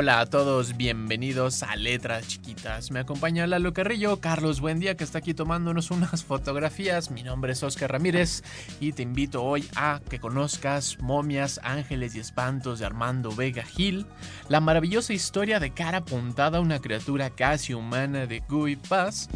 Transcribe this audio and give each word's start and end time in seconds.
Hola 0.00 0.20
a 0.20 0.24
todos, 0.24 0.78
bienvenidos 0.78 1.62
a 1.62 1.76
Letras 1.76 2.26
Chiquitas. 2.26 2.90
Me 2.90 3.00
acompaña 3.00 3.46
Lalo 3.46 3.74
Carrillo, 3.74 4.18
Carlos 4.18 4.62
Buendía, 4.62 4.96
que 4.96 5.04
está 5.04 5.18
aquí 5.18 5.34
tomándonos 5.34 5.90
unas 5.90 6.24
fotografías. 6.24 7.10
Mi 7.10 7.22
nombre 7.22 7.52
es 7.52 7.62
Oscar 7.62 7.92
Ramírez 7.92 8.42
y 8.80 8.92
te 8.94 9.02
invito 9.02 9.44
hoy 9.44 9.68
a 9.76 10.00
que 10.08 10.18
conozcas 10.18 10.96
Momias, 11.00 11.60
Ángeles 11.64 12.14
y 12.14 12.20
Espantos 12.20 12.78
de 12.78 12.86
Armando 12.86 13.30
Vega 13.30 13.62
Gil, 13.62 14.06
la 14.48 14.60
maravillosa 14.60 15.12
historia 15.12 15.60
de 15.60 15.74
cara 15.74 15.98
apuntada 15.98 16.56
a 16.56 16.62
una 16.62 16.78
criatura 16.78 17.28
casi 17.28 17.74
humana 17.74 18.24
de 18.24 18.40
Guy 18.48 18.76
Paz 18.76 19.28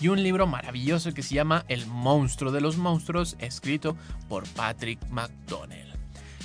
y 0.00 0.08
un 0.08 0.20
libro 0.20 0.48
maravilloso 0.48 1.14
que 1.14 1.22
se 1.22 1.36
llama 1.36 1.64
El 1.68 1.86
monstruo 1.86 2.50
de 2.50 2.60
los 2.60 2.76
monstruos, 2.76 3.36
escrito 3.38 3.96
por 4.28 4.48
Patrick 4.48 4.98
McDonnell. 5.10 5.97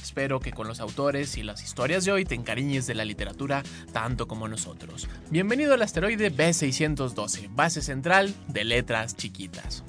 Espero 0.03 0.41
que 0.41 0.52
con 0.52 0.67
los 0.67 0.81
autores 0.81 1.38
y 1.38 1.43
las 1.43 1.63
historias 1.63 2.03
de 2.03 2.12
hoy 2.12 2.25
te 2.25 2.35
encariñes 2.35 2.85
de 2.85 2.93
la 2.93 3.05
literatura 3.05 3.63
tanto 3.93 4.27
como 4.27 4.49
nosotros. 4.49 5.07
Bienvenido 5.29 5.73
al 5.73 5.81
asteroide 5.81 6.29
B612, 6.29 7.49
base 7.55 7.82
central 7.82 8.35
de 8.49 8.65
letras 8.65 9.15
chiquitas. 9.15 9.85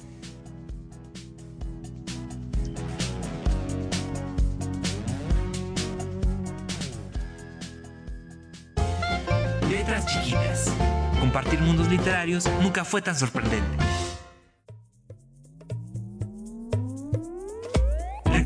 Letras 9.69 10.05
chiquitas. 10.05 10.73
Compartir 11.19 11.59
mundos 11.59 11.89
literarios 11.89 12.49
nunca 12.61 12.85
fue 12.85 13.01
tan 13.01 13.17
sorprendente. 13.17 13.77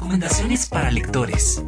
Recomendaciones 0.09 0.67
para 0.67 0.89
lectores. 0.89 1.63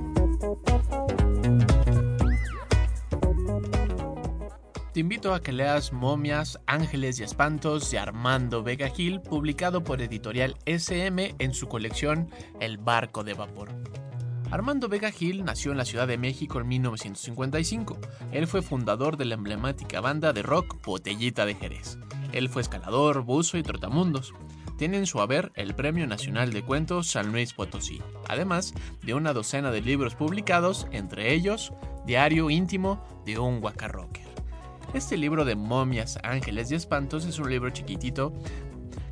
Te 4.91 4.99
invito 4.99 5.35
a 5.35 5.43
que 5.43 5.51
leas 5.51 5.93
Momias, 5.93 6.59
Ángeles 6.65 7.19
y 7.19 7.23
Espantos 7.23 7.91
de 7.91 7.99
Armando 7.99 8.63
Vega 8.63 8.89
Gil, 8.89 9.21
publicado 9.21 9.83
por 9.83 10.01
editorial 10.01 10.57
SM 10.65 11.35
en 11.37 11.53
su 11.53 11.67
colección 11.67 12.31
El 12.59 12.79
Barco 12.79 13.23
de 13.23 13.35
Vapor. 13.35 13.69
Armando 14.49 14.89
Vega 14.89 15.11
Gil 15.11 15.45
nació 15.45 15.71
en 15.71 15.77
la 15.77 15.85
Ciudad 15.85 16.07
de 16.07 16.17
México 16.17 16.59
en 16.59 16.67
1955. 16.67 17.99
Él 18.31 18.47
fue 18.47 18.63
fundador 18.63 19.17
de 19.17 19.25
la 19.25 19.35
emblemática 19.35 20.01
banda 20.01 20.33
de 20.33 20.41
rock 20.41 20.83
Botellita 20.83 21.45
de 21.45 21.53
Jerez. 21.53 21.99
Él 22.31 22.49
fue 22.49 22.63
escalador, 22.63 23.21
buzo 23.21 23.59
y 23.59 23.61
trotamundos 23.61 24.33
tiene 24.81 24.97
en 24.97 25.05
su 25.05 25.21
haber 25.21 25.51
el 25.53 25.75
Premio 25.75 26.07
Nacional 26.07 26.51
de 26.51 26.63
Cuentos 26.63 27.11
San 27.11 27.31
Luis 27.31 27.53
Potosí, 27.53 28.01
además 28.27 28.73
de 29.03 29.13
una 29.13 29.31
docena 29.31 29.69
de 29.69 29.79
libros 29.79 30.15
publicados, 30.15 30.87
entre 30.89 31.35
ellos 31.35 31.71
Diario 32.07 32.49
íntimo 32.49 33.05
de 33.23 33.37
un 33.37 33.61
guacarrocker. 33.61 34.25
Este 34.95 35.17
libro 35.17 35.45
de 35.45 35.55
momias, 35.55 36.17
ángeles 36.23 36.71
y 36.71 36.73
espantos 36.73 37.25
es 37.25 37.37
un 37.37 37.51
libro 37.51 37.69
chiquitito 37.69 38.33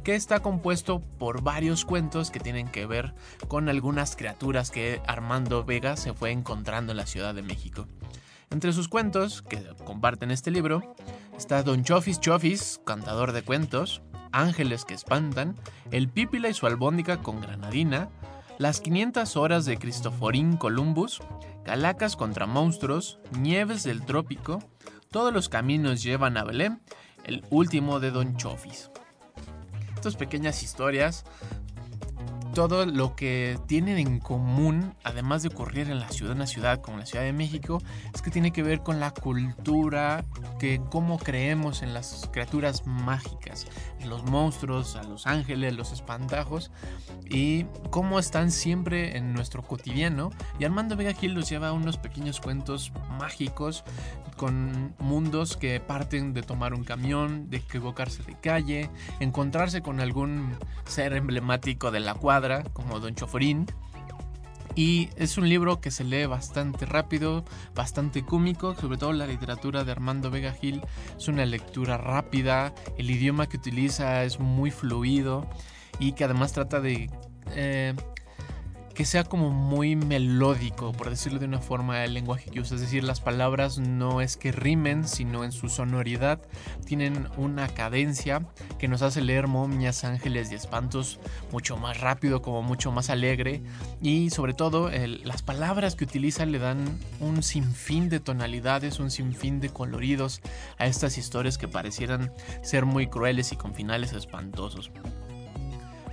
que 0.03 0.15
está 0.15 0.39
compuesto 0.39 1.01
por 1.19 1.43
varios 1.43 1.85
cuentos 1.85 2.31
que 2.31 2.39
tienen 2.39 2.67
que 2.69 2.87
ver 2.87 3.13
con 3.47 3.69
algunas 3.69 4.15
criaturas 4.15 4.71
que 4.71 5.03
Armando 5.05 5.63
Vega 5.63 5.97
se 5.97 6.15
fue 6.15 6.31
encontrando 6.31 6.93
en 6.93 6.97
la 6.97 7.05
Ciudad 7.05 7.35
de 7.35 7.43
México. 7.43 7.85
Entre 8.49 8.73
sus 8.73 8.87
cuentos, 8.87 9.43
que 9.43 9.61
comparten 9.85 10.31
este 10.31 10.49
libro, 10.49 10.95
está 11.37 11.61
Don 11.61 11.83
Chofis 11.83 12.19
Chofis, 12.19 12.81
cantador 12.83 13.33
de 13.33 13.43
cuentos, 13.43 14.01
Ángeles 14.31 14.85
que 14.85 14.93
espantan, 14.93 15.55
El 15.91 16.09
Pípila 16.09 16.49
y 16.49 16.53
su 16.53 16.67
albóndiga 16.67 17.21
con 17.21 17.41
granadina, 17.41 18.09
Las 18.57 18.81
500 18.81 19.37
horas 19.37 19.65
de 19.65 19.77
Cristoforín 19.77 20.57
Columbus, 20.57 21.21
Calacas 21.63 22.15
contra 22.15 22.45
monstruos, 22.45 23.19
Nieves 23.37 23.83
del 23.83 24.05
trópico, 24.05 24.59
Todos 25.11 25.33
los 25.33 25.49
caminos 25.49 26.03
llevan 26.03 26.37
a 26.37 26.43
Belén, 26.43 26.81
El 27.23 27.43
último 27.49 27.99
de 27.99 28.11
Don 28.11 28.37
Chofis. 28.37 28.91
Estas 29.95 30.15
pequeñas 30.15 30.63
historias 30.63 31.25
todo 32.59 32.85
lo 32.85 33.15
que 33.15 33.57
tienen 33.67 33.97
en 33.97 34.19
común, 34.19 34.93
además 35.05 35.43
de 35.43 35.47
ocurrir 35.47 35.89
en 35.89 36.01
la 36.01 36.09
ciudad, 36.09 36.35
una 36.35 36.45
ciudad 36.45 36.81
como 36.81 36.97
la 36.97 37.05
Ciudad 37.05 37.23
de 37.23 37.31
México, 37.31 37.81
es 38.13 38.21
que 38.21 38.31
tiene 38.31 38.51
que 38.51 38.63
ver 38.63 38.81
con 38.81 38.99
la 38.99 39.11
cultura, 39.11 40.25
que 40.59 40.81
cómo 40.89 41.19
creemos 41.19 41.83
en 41.83 41.93
las 41.93 42.27
criaturas 42.33 42.85
mágicas, 42.85 43.65
en 44.01 44.09
los 44.09 44.25
monstruos, 44.25 44.97
a 44.97 45.03
los 45.03 45.25
ángeles, 45.25 45.73
los 45.73 45.93
espantajos, 45.93 46.69
y 47.29 47.63
cómo 47.91 48.19
están 48.19 48.51
siempre 48.51 49.15
en 49.15 49.31
nuestro 49.31 49.63
cotidiano. 49.63 50.29
Y 50.59 50.65
Armando 50.65 50.97
Vega 50.97 51.13
Gil 51.13 51.35
nos 51.35 51.49
lleva 51.49 51.69
a 51.69 51.71
unos 51.71 51.95
pequeños 51.95 52.41
cuentos 52.41 52.91
mágicos 53.17 53.85
con 54.39 54.95
mundos 54.99 55.57
que 55.57 55.81
parten 55.81 56.33
de 56.33 56.43
tomar 56.43 56.73
un 56.73 56.85
camión, 56.85 57.49
de 57.49 57.57
equivocarse 57.57 58.23
de 58.23 58.39
calle, 58.39 58.89
encontrarse 59.19 59.81
con 59.81 59.99
algún 59.99 60.57
ser 60.85 61.11
emblemático 61.11 61.91
de 61.91 61.99
la 61.99 62.13
cuadra, 62.13 62.48
como 62.73 62.99
Don 62.99 63.15
Choforín. 63.15 63.65
Y 64.75 65.09
es 65.17 65.37
un 65.37 65.49
libro 65.49 65.81
que 65.81 65.91
se 65.91 66.03
lee 66.03 66.25
bastante 66.25 66.85
rápido, 66.85 67.43
bastante 67.75 68.23
cómico, 68.23 68.75
sobre 68.75 68.97
todo 68.97 69.11
la 69.13 69.27
literatura 69.27 69.83
de 69.83 69.91
Armando 69.91 70.31
Vega 70.31 70.53
Gil 70.53 70.81
es 71.17 71.27
una 71.27 71.45
lectura 71.45 71.97
rápida, 71.97 72.73
el 72.97 73.09
idioma 73.09 73.49
que 73.49 73.57
utiliza 73.57 74.23
es 74.23 74.39
muy 74.39 74.71
fluido 74.71 75.47
y 75.99 76.13
que 76.13 76.23
además 76.23 76.53
trata 76.53 76.79
de 76.79 77.09
eh, 77.55 77.93
que 78.99 79.05
sea 79.05 79.23
como 79.23 79.49
muy 79.49 79.95
melódico, 79.95 80.91
por 80.91 81.09
decirlo 81.09 81.39
de 81.39 81.45
una 81.45 81.59
forma, 81.59 82.03
el 82.03 82.13
lenguaje 82.13 82.51
que 82.51 82.59
usa. 82.59 82.75
Es 82.75 82.81
decir, 82.81 83.05
las 83.05 83.21
palabras 83.21 83.77
no 83.77 84.19
es 84.19 84.35
que 84.35 84.51
rimen, 84.51 85.07
sino 85.07 85.45
en 85.45 85.53
su 85.53 85.69
sonoridad 85.69 86.41
tienen 86.83 87.29
una 87.37 87.69
cadencia 87.69 88.45
que 88.77 88.89
nos 88.89 89.01
hace 89.01 89.21
leer 89.21 89.47
momias, 89.47 90.03
ángeles 90.03 90.51
y 90.51 90.55
espantos 90.55 91.17
mucho 91.53 91.77
más 91.77 92.01
rápido, 92.01 92.41
como 92.41 92.61
mucho 92.61 92.91
más 92.91 93.09
alegre. 93.09 93.61
Y 94.01 94.31
sobre 94.31 94.53
todo, 94.53 94.91
las 95.23 95.43
palabras 95.43 95.95
que 95.95 96.03
utiliza 96.03 96.45
le 96.45 96.59
dan 96.59 96.99
un 97.21 97.41
sinfín 97.41 98.09
de 98.09 98.19
tonalidades, 98.19 98.99
un 98.99 99.11
sinfín 99.11 99.61
de 99.61 99.69
coloridos 99.69 100.41
a 100.77 100.87
estas 100.87 101.17
historias 101.17 101.57
que 101.57 101.69
parecieran 101.69 102.33
ser 102.63 102.83
muy 102.83 103.07
crueles 103.07 103.53
y 103.53 103.55
con 103.55 103.73
finales 103.73 104.11
espantosos. 104.11 104.91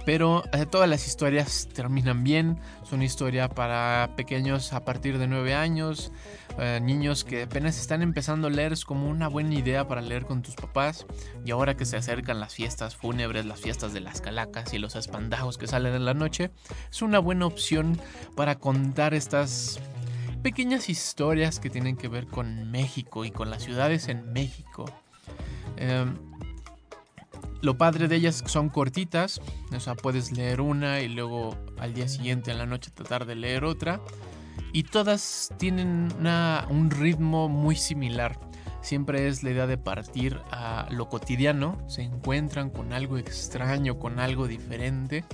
Pero 0.06 0.44
eh, 0.53 0.67
todas 0.67 0.89
las 0.89 1.09
historias 1.09 1.69
terminan 1.75 2.22
bien. 2.22 2.61
Son 2.84 3.03
historia 3.03 3.49
para 3.49 4.11
pequeños 4.17 4.72
a 4.72 4.84
partir 4.84 5.19
de 5.19 5.27
9 5.27 5.53
años. 5.53 6.12
Eh, 6.61 6.78
niños 6.81 7.25
que 7.25 7.43
apenas 7.43 7.77
están 7.81 8.03
empezando 8.03 8.47
a 8.47 8.50
leer. 8.50 8.72
Es 8.72 8.84
como 8.84 9.09
una 9.09 9.27
buena 9.27 9.56
idea 9.56 9.89
para 9.89 10.00
leer 10.00 10.25
con 10.25 10.43
tus 10.43 10.55
papás. 10.55 11.06
Y 11.44 11.50
ahora 11.50 11.77
que 11.77 11.84
se 11.84 11.97
acercan 11.97 12.39
las 12.39 12.55
fiestas 12.55 12.94
fúnebres, 12.94 13.47
las 13.47 13.61
fiestas 13.61 13.93
de 13.93 14.00
las 14.00 14.21
calacas 14.21 14.72
y 14.72 14.78
los 14.78 14.94
espandajos 14.94 15.59
que 15.59 15.67
salen 15.67 15.93
en 15.93 16.05
la 16.05 16.15
noche. 16.15 16.53
Es 16.88 17.03
una 17.03 17.19
buena 17.19 17.47
opción 17.47 18.00
para 18.37 18.61
contar 18.61 19.12
estas 19.12 19.81
pequeñas 20.44 20.88
historias 20.88 21.59
que 21.59 21.69
tienen 21.69 21.97
que 21.97 22.06
ver 22.06 22.28
con 22.28 22.71
México 22.71 23.25
y 23.25 23.33
con 23.33 23.50
las 23.50 23.65
ciudades 23.65 24.06
en 24.06 24.32
México. 24.32 24.85
Eh, 25.76 26.06
lo 27.62 27.79
padre 27.79 28.08
de 28.08 28.17
ellas 28.17 28.43
son 28.47 28.69
cortitas, 28.69 29.41
o 29.75 29.81
sea, 29.81 29.94
puedes 29.94 30.32
leer 30.32 30.61
una 30.61 31.00
y 31.00 31.08
luego 31.08 31.56
al 31.79 31.94
día 31.94 32.08
siguiente 32.08 32.50
en 32.50 32.58
la 32.58 32.67
noche 32.67 32.91
tratar 32.91 33.26
de 33.26 33.35
leer 33.35 33.64
otra. 33.64 34.00
Y 34.73 34.85
todas 34.85 35.50
tienen 35.58 36.08
un 36.69 36.91
ritmo 36.91 37.49
muy 37.49 37.76
similar. 37.76 38.38
Siempre 38.82 39.26
es 39.26 39.43
la 39.43 39.50
idea 39.50 39.67
de 39.67 39.79
partir 39.79 40.41
a 40.50 40.87
lo 40.91 41.08
cotidiano, 41.08 41.79
se 41.88 42.03
encuentran 42.03 42.70
con 42.70 42.93
algo 42.93 43.19
extraño, 43.19 43.99
con 43.99 44.20
algo 44.20 44.47
diferente 44.47 45.25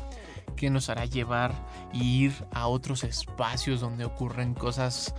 que 0.57 0.71
nos 0.71 0.89
hará 0.89 1.07
llevar 1.07 1.53
y 1.93 2.25
ir 2.25 2.33
a 2.53 2.67
otros 2.69 3.05
espacios 3.05 3.81
donde 3.81 4.05
ocurren 4.05 4.55
cosas 4.55 5.15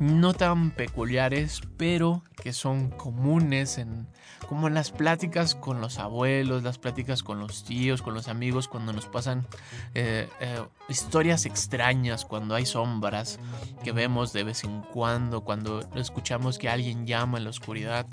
no 0.00 0.34
tan 0.34 0.70
peculiares, 0.70 1.60
pero 1.76 2.22
que 2.42 2.52
son 2.52 2.90
comunes 2.90 3.78
en 3.78 4.06
como 4.48 4.66
en 4.68 4.74
las 4.74 4.90
pláticas 4.92 5.54
con 5.54 5.82
los 5.82 5.98
abuelos, 5.98 6.62
las 6.62 6.78
pláticas 6.78 7.22
con 7.22 7.38
los 7.38 7.64
tíos, 7.64 8.00
con 8.00 8.14
los 8.14 8.28
amigos, 8.28 8.66
cuando 8.66 8.94
nos 8.94 9.04
pasan 9.04 9.46
eh, 9.94 10.26
eh, 10.40 10.62
historias 10.88 11.44
extrañas, 11.44 12.24
cuando 12.24 12.54
hay 12.54 12.64
sombras 12.64 13.38
que 13.84 13.92
vemos 13.92 14.32
de 14.32 14.44
vez 14.44 14.64
en 14.64 14.80
cuando, 14.80 15.42
cuando 15.42 15.80
escuchamos 15.96 16.58
que 16.58 16.70
alguien 16.70 17.06
llama 17.06 17.36
en 17.36 17.44
la 17.44 17.50
oscuridad, 17.50 18.06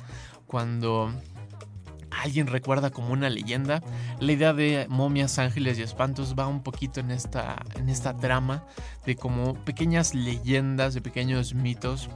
cuando 0.46 1.14
alguien 2.22 2.48
recuerda 2.48 2.90
como 2.90 3.14
una 3.14 3.30
leyenda. 3.30 3.82
La 4.20 4.32
idea 4.32 4.54
de 4.54 4.88
momias, 4.90 5.40
ángeles 5.40 5.78
y 5.80 5.82
espantos 5.82 6.36
va 6.38 6.48
un 6.48 6.64
poquito 6.64 7.00
en 7.00 7.12
esta, 7.12 7.64
en 7.76 7.90
esta 7.90 8.16
trama 8.16 8.64
de 9.06 9.16
como 9.16 9.54
pequeñas 9.66 10.14
leyendas, 10.14 10.94
de 10.94 11.02
pequeños 11.02 11.54
mitos 11.54 12.10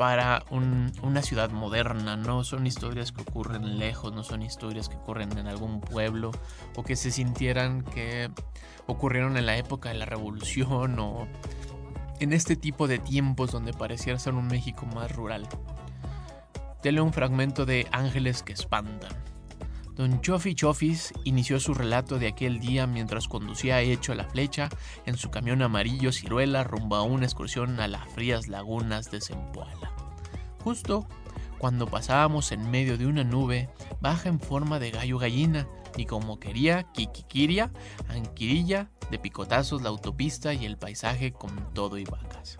para 0.00 0.44
una 0.50 1.20
ciudad 1.20 1.50
moderna, 1.50 2.16
no 2.16 2.42
son 2.42 2.66
historias 2.66 3.12
que 3.12 3.20
ocurren 3.20 3.78
lejos, 3.78 4.14
no 4.14 4.22
son 4.22 4.40
historias 4.40 4.88
que 4.88 4.96
ocurren 4.96 5.36
en 5.36 5.46
algún 5.46 5.82
pueblo 5.82 6.30
o 6.74 6.82
que 6.82 6.96
se 6.96 7.10
sintieran 7.10 7.82
que 7.82 8.30
ocurrieron 8.86 9.36
en 9.36 9.44
la 9.44 9.58
época 9.58 9.90
de 9.90 9.96
la 9.96 10.06
revolución 10.06 10.98
o 10.98 11.28
en 12.18 12.32
este 12.32 12.56
tipo 12.56 12.88
de 12.88 12.98
tiempos 12.98 13.52
donde 13.52 13.74
pareciera 13.74 14.18
ser 14.18 14.32
un 14.32 14.46
México 14.46 14.86
más 14.86 15.14
rural. 15.14 15.46
Te 16.82 16.98
un 16.98 17.12
fragmento 17.12 17.66
de 17.66 17.86
Ángeles 17.92 18.42
que 18.42 18.54
espantan. 18.54 19.12
Don 20.00 20.22
Chofi 20.22 20.54
Chofis 20.54 21.12
inició 21.24 21.60
su 21.60 21.74
relato 21.74 22.18
de 22.18 22.28
aquel 22.28 22.58
día 22.58 22.86
mientras 22.86 23.28
conducía 23.28 23.82
hecho 23.82 24.14
la 24.14 24.24
flecha 24.24 24.70
en 25.04 25.18
su 25.18 25.30
camión 25.30 25.60
amarillo 25.60 26.10
ciruela 26.10 26.64
rumbo 26.64 26.96
a 26.96 27.02
una 27.02 27.26
excursión 27.26 27.78
a 27.80 27.86
las 27.86 28.08
frías 28.14 28.48
lagunas 28.48 29.10
de 29.10 29.20
Zempoala. 29.20 29.92
Justo 30.64 31.06
cuando 31.58 31.86
pasábamos 31.86 32.50
en 32.50 32.70
medio 32.70 32.96
de 32.96 33.04
una 33.04 33.24
nube 33.24 33.68
baja 34.00 34.30
en 34.30 34.40
forma 34.40 34.78
de 34.78 34.90
gallo 34.90 35.18
gallina 35.18 35.68
y 35.98 36.06
como 36.06 36.40
quería, 36.40 36.84
Kikikiria, 36.94 37.70
Anquirilla, 38.08 38.88
de 39.10 39.18
picotazos 39.18 39.82
la 39.82 39.90
autopista 39.90 40.54
y 40.54 40.64
el 40.64 40.78
paisaje 40.78 41.30
con 41.34 41.74
todo 41.74 41.98
y 41.98 42.04
vacas. 42.04 42.56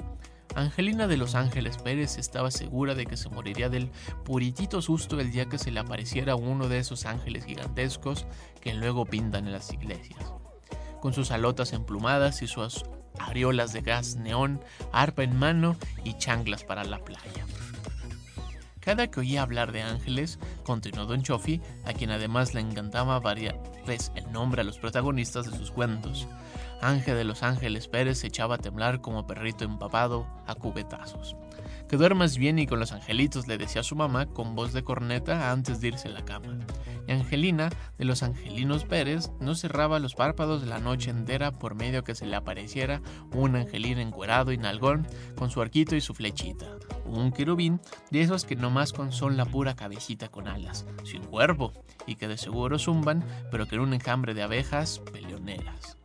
Angelina 0.55 1.07
de 1.07 1.17
los 1.17 1.35
Ángeles 1.35 1.79
Pérez 1.79 2.19
estaba 2.19 2.51
segura 2.51 2.95
de 2.95 3.07
que 3.07 3.17
se 3.17 3.29
moriría 3.29 3.69
del 3.69 3.91
puritito 4.25 4.83
susto 4.83 5.21
el 5.21 5.31
día 5.31 5.47
que 5.47 5.59
se 5.59 5.71
le 5.71 5.81
apareciera 5.81 6.35
uno 6.35 6.69
de 6.69 6.79
esos 6.79 7.07
ángeles 7.07 7.45
gigantescos 7.45 8.27
que 8.61 8.75
luego 8.75 9.07
pintan 9.07 9.47
en 9.47 9.53
las 9.53 9.73
iglesias. 9.73 10.21
Con 11.01 11.15
sus 11.15 11.31
alotas 11.31 11.73
emplumadas 11.73 12.43
y 12.43 12.47
sus 12.47 12.85
areolas 13.19 13.73
de 13.73 13.83
gas 13.83 14.17
neón, 14.17 14.61
arpa 14.93 15.23
en 15.23 15.39
mano 15.39 15.77
y 16.05 16.15
chanclas 16.15 16.65
para 16.65 16.85
la 16.85 16.99
playa. 16.99 17.47
Cada 18.81 19.11
que 19.11 19.21
oía 19.21 19.43
hablar 19.43 19.73
de 19.73 19.83
ángeles, 19.83 20.39
continuó 20.65 21.05
Don 21.07 21.23
Chofi, 21.23 21.61
a 21.85 21.93
quien 21.93 22.11
además 22.11 22.55
le 22.55 22.61
encantaba 22.61 23.21
variarles 23.21 24.11
el 24.15 24.33
nombre 24.33 24.63
a 24.63 24.65
los 24.65 24.79
protagonistas 24.79 25.51
de 25.51 25.57
sus 25.57 25.71
cuentos, 25.71 26.27
Ángel 26.81 27.17
de 27.17 27.25
los 27.25 27.43
Ángeles 27.43 27.89
Pérez 27.89 28.19
se 28.19 28.29
echaba 28.29 28.57
a 28.57 28.59
temblar 28.59 29.01
como 29.01 29.27
perrito 29.27 29.65
empapado 29.65 30.27
a 30.47 30.55
cubetazos. 30.55 31.37
Que 31.89 31.97
duermas 31.97 32.39
bien 32.39 32.59
y 32.59 32.67
con 32.67 32.79
los 32.79 32.93
angelitos 32.93 33.49
le 33.49 33.59
decía 33.59 33.83
su 33.83 33.97
mamá 33.97 34.27
con 34.27 34.55
voz 34.55 34.73
de 34.73 34.85
corneta 34.85 35.51
antes 35.51 35.81
de 35.81 35.89
irse 35.89 36.09
a 36.09 36.13
la 36.13 36.25
cama. 36.25 36.59
Y 37.07 37.13
Angelina, 37.13 37.71
de 37.99 38.05
los 38.05 38.23
Angelinos 38.23 38.85
Pérez, 38.85 39.31
no 39.41 39.55
cerraba 39.55 39.99
los 39.99 40.15
párpados 40.15 40.63
la 40.67 40.79
noche 40.79 41.11
entera 41.11 41.59
por 41.59 41.75
medio 41.75 42.05
que 42.05 42.15
se 42.15 42.27
le 42.27 42.37
apareciera 42.37 43.03
un 43.33 43.57
angelín 43.57 43.99
encuerado 43.99 44.53
y 44.53 44.59
nalgón 44.59 45.07
con 45.37 45.51
su 45.51 45.61
arquito 45.61 45.97
y 45.97 46.01
su 46.01 46.15
flechita. 46.15 46.67
Un 47.05 47.33
querubín 47.33 47.81
de 48.11 48.23
esos 48.23 48.45
que 48.45 48.55
nomás 48.55 48.93
con 48.93 49.11
son 49.11 49.37
la 49.37 49.45
pura 49.45 49.75
cabecita 49.75 50.29
con 50.29 50.47
alas, 50.47 50.87
sin 51.03 51.23
cuerpo, 51.23 51.73
y 52.07 52.15
que 52.15 52.29
de 52.29 52.39
seguro 52.39 52.79
zumban, 52.79 53.25
pero 53.51 53.67
que 53.67 53.75
en 53.75 53.83
un 53.83 53.95
enjambre 53.95 54.33
de 54.35 54.43
abejas 54.43 55.01
peleoneras. 55.13 56.00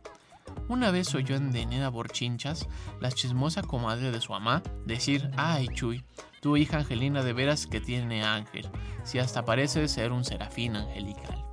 Una 0.68 0.90
vez 0.90 1.14
oyó 1.14 1.36
en 1.36 1.52
Deneda 1.52 1.90
Borchinchas, 1.90 2.68
la 3.00 3.12
chismosa 3.12 3.62
comadre 3.62 4.10
de 4.10 4.20
su 4.20 4.32
mamá, 4.32 4.64
decir, 4.84 5.30
ay 5.36 5.68
Chuy, 5.68 6.04
tu 6.40 6.56
hija 6.56 6.78
Angelina 6.78 7.22
de 7.22 7.32
veras 7.32 7.68
que 7.68 7.80
tiene 7.80 8.24
ángel, 8.24 8.68
si 9.04 9.20
hasta 9.20 9.44
parece 9.44 9.86
ser 9.86 10.10
un 10.10 10.24
serafín 10.24 10.74
angelical. 10.74 11.44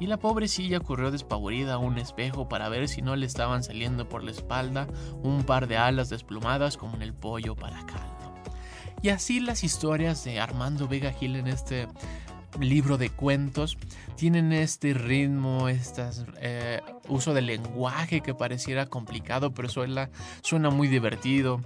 Y 0.00 0.06
la 0.06 0.16
pobrecilla 0.16 0.80
corrió 0.80 1.10
despavorida 1.10 1.74
a 1.74 1.78
un 1.78 1.98
espejo 1.98 2.48
para 2.48 2.70
ver 2.70 2.88
si 2.88 3.02
no 3.02 3.16
le 3.16 3.26
estaban 3.26 3.62
saliendo 3.62 4.08
por 4.08 4.24
la 4.24 4.30
espalda 4.30 4.88
un 5.22 5.44
par 5.44 5.68
de 5.68 5.76
alas 5.76 6.08
desplumadas 6.08 6.78
como 6.78 6.96
en 6.96 7.02
el 7.02 7.12
pollo 7.12 7.54
para 7.54 7.84
caldo. 7.84 8.14
Y 9.02 9.10
así 9.10 9.40
las 9.40 9.64
historias 9.64 10.24
de 10.24 10.40
Armando 10.40 10.88
Vega 10.88 11.12
Gil 11.12 11.36
en 11.36 11.46
este 11.46 11.86
libro 12.60 12.98
de 12.98 13.10
cuentos 13.10 13.76
tienen 14.16 14.52
este 14.52 14.94
ritmo, 14.94 15.68
este 15.68 16.02
uso 17.08 17.34
del 17.34 17.46
lenguaje 17.46 18.20
que 18.20 18.34
pareciera 18.34 18.86
complicado, 18.86 19.52
pero 19.52 19.68
suena, 19.68 20.10
suena 20.42 20.70
muy 20.70 20.88
divertido. 20.88 21.60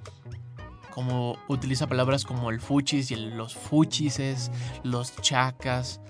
Como 0.90 1.36
utiliza 1.46 1.86
palabras 1.86 2.24
como 2.24 2.50
el 2.50 2.60
fuchis 2.60 3.10
y 3.12 3.16
los 3.16 3.54
fuchises, 3.54 4.50
los 4.82 5.14
chacas, 5.20 6.00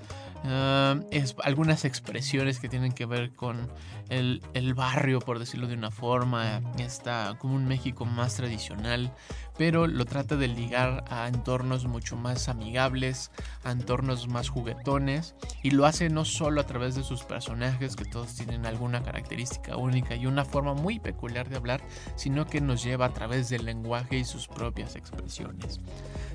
ah, 0.44 0.98
algunas 1.42 1.84
expresiones 1.84 2.58
que 2.58 2.70
tienen 2.70 2.92
que 2.92 3.04
ver 3.04 3.34
con 3.34 3.68
el, 4.08 4.74
barrio, 4.74 5.20
por 5.20 5.38
decirlo 5.38 5.66
de 5.66 5.74
una 5.74 5.90
forma, 5.90 6.60
está 6.78 7.36
como 7.38 7.54
un 7.54 7.66
México 7.66 8.04
más 8.04 8.36
tradicional, 8.36 9.12
pero 9.56 9.86
lo 9.86 10.04
trata 10.04 10.36
de 10.36 10.48
ligar 10.48 11.04
a 11.10 11.28
entornos 11.28 11.86
mucho 11.86 12.16
más 12.16 12.48
amigables, 12.48 13.30
a 13.64 13.72
entornos 13.72 14.28
más 14.28 14.48
juguetones, 14.48 15.34
y 15.62 15.72
lo 15.72 15.86
hace 15.86 16.08
no 16.08 16.24
solo 16.24 16.60
a 16.60 16.66
través 16.66 16.94
de 16.94 17.02
sus 17.02 17.24
personajes, 17.24 17.96
que 17.96 18.04
todos 18.04 18.34
tienen 18.34 18.66
alguna 18.66 19.02
característica 19.02 19.76
única 19.76 20.14
y 20.14 20.26
una 20.26 20.44
forma 20.44 20.74
muy 20.74 20.98
peculiar 20.98 21.48
de 21.48 21.56
hablar, 21.56 21.82
sino 22.16 22.46
que 22.46 22.60
nos 22.60 22.82
lleva 22.82 23.06
a 23.06 23.14
través 23.14 23.48
del 23.48 23.64
lenguaje 23.64 24.18
y 24.18 24.24
sus 24.24 24.48
propias 24.48 24.96
expresiones. 24.96 25.80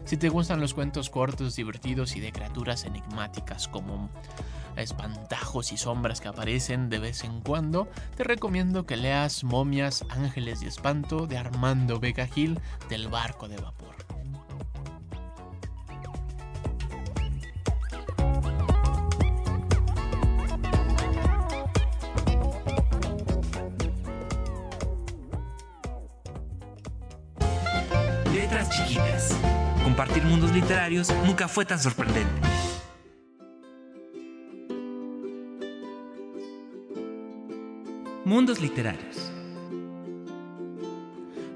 Si 0.05 0.17
te 0.17 0.29
gustan 0.29 0.59
los 0.59 0.73
cuentos 0.73 1.09
cortos, 1.09 1.55
divertidos 1.55 2.15
y 2.15 2.19
de 2.19 2.31
criaturas 2.31 2.83
enigmáticas 2.83 3.67
como 3.67 4.09
espantajos 4.77 5.71
y 5.71 5.77
sombras 5.77 6.21
que 6.21 6.27
aparecen 6.27 6.89
de 6.89 6.99
vez 6.99 7.23
en 7.23 7.41
cuando, 7.41 7.87
te 8.15 8.23
recomiendo 8.23 8.85
que 8.85 8.97
leas 8.97 9.43
Momias, 9.43 10.05
Ángeles 10.09 10.61
y 10.61 10.67
Espanto 10.67 11.27
de 11.27 11.37
Armando 11.37 11.99
Vega 11.99 12.27
Gil 12.27 12.59
del 12.89 13.07
barco 13.07 13.47
de 13.47 13.57
vapor. 13.57 13.93
Letras 28.33 28.69
chiquitas. 28.69 29.35
Compartir 29.83 30.23
mundos 30.23 30.51
literarios 30.51 31.13
nunca 31.25 31.47
fue 31.47 31.65
tan 31.65 31.79
sorprendente. 31.79 32.41
Mundos 38.25 38.61
Literarios. 38.61 39.33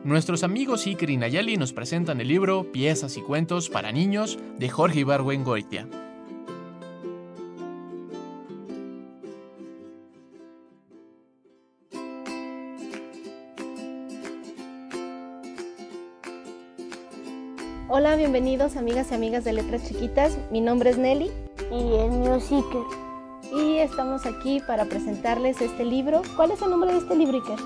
Nuestros 0.04 0.44
amigos 0.44 0.86
Iker 0.86 1.10
y 1.10 1.16
Nayeli 1.16 1.56
nos 1.56 1.72
presentan 1.72 2.20
el 2.20 2.28
libro 2.28 2.74
Piezas 2.74 3.16
y 3.16 3.22
cuentos 3.22 3.70
para 3.70 3.94
niños 3.94 4.38
de 4.58 4.68
Jorge 4.68 5.00
Ibargüengoitia. 5.00 5.88
Hola, 17.88 18.18
bienvenidos 18.18 18.76
amigas 18.76 19.12
y 19.12 19.16
amigas 19.16 19.46
de 19.46 19.54
Letras 19.54 19.88
Chiquitas. 19.88 20.38
Mi 20.52 20.60
nombre 20.60 20.90
es 20.90 20.98
Nelly. 20.98 21.32
Y 21.72 21.96
el 21.96 22.12
mío 22.12 22.36
es 22.36 22.52
Iker 22.52 23.07
y 23.56 23.78
estamos 23.78 24.26
aquí 24.26 24.62
para 24.66 24.86
presentarles 24.86 25.62
este 25.62 25.86
libro. 25.86 26.22
¿Cuál 26.36 26.52
es 26.52 26.62
el 26.62 26.70
nombre 26.70 26.92
de 26.92 27.00
este 27.00 27.16
libro, 27.16 27.38
Iker? 27.38 27.60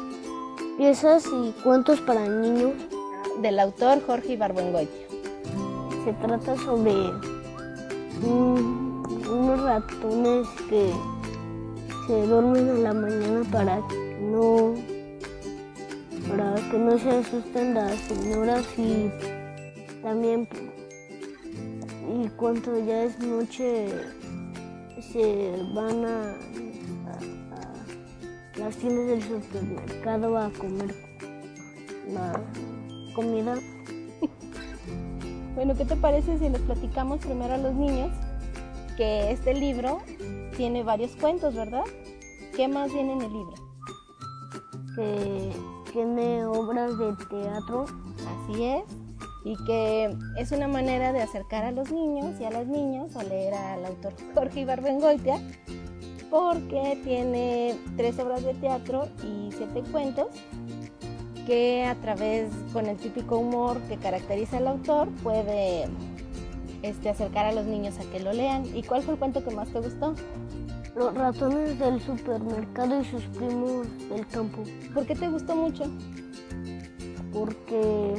Piezas 0.78 1.26
y 1.26 1.52
cuentos 1.64 2.02
para 2.02 2.28
niños. 2.28 2.74
Del 3.42 3.60
autor 3.60 4.02
Jorge 4.06 4.34
Ibarbuengoitia. 4.34 5.08
Se 6.04 6.14
trata 6.14 6.58
sobre 6.58 6.94
unos 8.22 9.62
ratones 9.62 10.48
que 10.70 10.92
se 12.08 12.28
duermen 12.28 12.68
en 12.68 12.84
la 12.84 12.94
mañana 12.94 13.44
para 13.52 13.82
que 13.88 14.20
no 14.22 14.76
para 16.30 16.56
que 16.70 16.78
no 16.78 16.98
se 17.00 17.10
asusten 17.10 17.74
las 17.74 17.96
señoras 18.02 18.66
y 18.78 19.10
también 20.02 20.48
y 22.14 22.28
cuando 22.30 22.78
ya 22.86 23.04
es 23.04 23.20
noche 23.20 23.88
se 25.02 25.56
van 25.74 26.06
a, 26.06 26.36
las 28.58 28.76
tiendas 28.76 29.08
del 29.08 29.24
supermercado 29.24 30.38
a 30.38 30.50
comer 30.52 30.96
la 32.12 32.40
comida 33.16 33.56
Bueno, 35.56 35.76
¿qué 35.76 35.86
te 35.86 35.96
parece 35.96 36.38
si 36.38 36.50
les 36.50 36.62
platicamos 36.62 37.20
primero 37.20 37.56
a 37.56 37.58
los 37.58 37.74
niños 37.74 38.12
que 38.96 39.32
este 39.32 39.54
libro 39.54 40.00
tiene 40.56 40.84
varios 40.84 41.12
cuentos, 41.16 41.56
¿verdad? 41.56 41.84
¿Qué 42.56 42.68
más 42.68 42.94
viene 42.94 43.14
en 43.14 43.22
el 43.22 43.34
libro? 43.34 43.54
Que 44.96 45.52
tiene 45.92 46.46
obras 46.46 46.98
de 46.98 47.16
teatro. 47.30 47.86
Así 48.28 48.64
es. 48.64 49.01
Y 49.44 49.56
que 49.66 50.16
es 50.38 50.52
una 50.52 50.68
manera 50.68 51.14
de 51.14 51.22
acercar 51.22 51.64
a 51.64 51.72
los 51.72 51.92
niños 51.92 52.40
y 52.40 52.46
a 52.46 52.52
las 52.52 52.68
niñas 52.68 53.16
a 53.16 53.24
leer 53.24 53.54
al 53.54 53.86
autor 53.86 54.14
Jorge 54.36 54.62
Ibarbengoitia, 54.62 55.40
porque 56.30 57.00
tiene 57.04 57.76
tres 57.98 58.20
obras 58.20 58.44
de 58.44 58.54
teatro 58.54 59.08
y 59.24 59.52
siete 59.52 59.84
cuentos 59.92 60.28
que 61.46 61.86
a 61.86 61.96
través, 61.96 62.52
con 62.72 62.86
el 62.86 62.98
típico 62.98 63.38
humor 63.38 63.80
que 63.90 63.98
caracteriza 63.98 64.58
al 64.58 64.68
autor, 64.68 65.10
puede 65.24 65.86
este, 66.82 67.10
acercar 67.10 67.46
a 67.46 67.52
los 67.52 67.66
niños 67.66 67.98
a 68.00 68.10
que 68.12 68.20
lo 68.20 68.34
lean. 68.34 68.66
¿Y 68.76 68.84
cuál 68.84 69.04
fue 69.04 69.14
el 69.14 69.20
cuento 69.20 69.44
que 69.44 69.52
más 69.52 69.70
te 69.70 69.80
gustó? 69.80 70.16
Los 70.96 71.14
ratones 71.14 71.80
del 71.80 72.02
supermercado 72.02 73.02
y 73.02 73.06
sus 73.06 73.24
primos 73.24 73.88
del 74.10 74.28
campo. 74.28 74.64
¿Por 74.94 75.06
qué 75.06 75.16
te 75.16 75.30
gustó 75.30 75.56
mucho? 75.56 75.84
Porque 77.34 78.14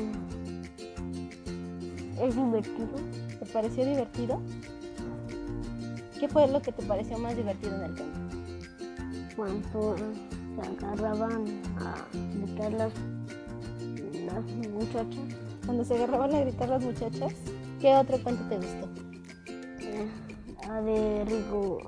es 2.22 2.34
divertido. 2.36 2.88
¿Te 3.38 3.46
pareció 3.46 3.84
divertido? 3.84 4.40
¿Qué 6.18 6.28
fue 6.28 6.46
lo 6.48 6.62
que 6.62 6.72
te 6.72 6.82
pareció 6.84 7.18
más 7.18 7.36
divertido 7.36 7.74
en 7.76 7.82
el 7.82 7.94
cuento? 7.96 8.20
Cuando 9.36 9.96
se 9.96 10.84
agarraban 10.86 11.44
a 11.78 11.94
gritar 12.12 12.72
las, 12.72 12.92
las 14.26 14.44
muchachas. 14.68 15.36
Cuando 15.64 15.84
se 15.84 15.94
agarraban 15.94 16.34
a 16.34 16.40
gritar 16.40 16.68
las 16.68 16.82
muchachas, 16.84 17.32
¿qué 17.80 17.94
otro 17.94 18.22
cuento 18.22 18.44
te 18.48 18.56
gustó? 18.56 18.88
Eh, 19.80 20.08
la 20.68 20.82
de 20.82 21.24
Rigo, 21.24 21.78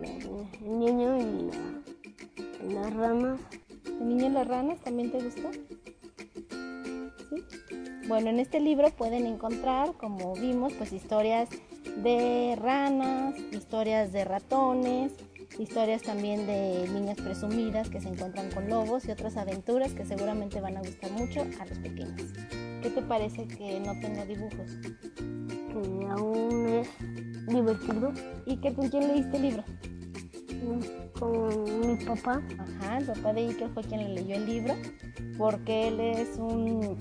la 0.00 0.08
de 0.10 0.48
el 0.66 0.78
niño 0.78 1.18
y 1.18 1.50
la- 1.50 2.82
las 2.82 2.94
ranas. 2.94 3.40
¿El 3.86 4.08
niño 4.08 4.26
y 4.26 4.30
las 4.30 4.46
ranas 4.48 4.78
también 4.80 5.10
te 5.10 5.22
gustó? 5.22 5.50
¿Sí? 7.30 7.44
Bueno, 8.10 8.30
en 8.30 8.40
este 8.40 8.58
libro 8.58 8.90
pueden 8.90 9.24
encontrar, 9.24 9.92
como 9.92 10.34
vimos, 10.34 10.72
pues 10.72 10.92
historias 10.92 11.48
de 12.02 12.58
ranas, 12.60 13.38
historias 13.52 14.12
de 14.12 14.24
ratones, 14.24 15.12
historias 15.60 16.02
también 16.02 16.44
de 16.44 16.88
niñas 16.92 17.18
presumidas 17.18 17.88
que 17.88 18.00
se 18.00 18.08
encuentran 18.08 18.50
con 18.50 18.68
lobos 18.68 19.04
y 19.06 19.12
otras 19.12 19.36
aventuras 19.36 19.92
que 19.92 20.04
seguramente 20.04 20.60
van 20.60 20.76
a 20.76 20.80
gustar 20.80 21.12
mucho 21.12 21.42
a 21.60 21.66
los 21.66 21.78
pequeños. 21.78 22.32
¿Qué 22.82 22.90
te 22.90 23.00
parece 23.00 23.46
que 23.46 23.78
no 23.78 23.92
tenga 24.00 24.24
dibujos? 24.24 24.72
que 25.72 26.06
aún 26.08 26.66
es 26.66 26.88
divertido. 27.46 28.12
¿Y 28.44 28.56
que 28.56 28.74
con 28.74 28.88
quién 28.88 29.06
leíste 29.06 29.36
el 29.36 29.42
libro? 29.42 29.64
Con 31.16 31.80
mi 31.86 32.04
papá, 32.04 32.42
Ajá, 32.58 32.98
el 32.98 33.06
papá 33.06 33.32
de 33.32 33.42
Iker 33.42 33.68
fue 33.70 33.84
quien 33.84 34.02
le 34.02 34.20
leyó 34.20 34.34
el 34.34 34.46
libro, 34.46 34.74
porque 35.38 35.88
él 35.88 36.00
es 36.00 36.36
un, 36.38 36.98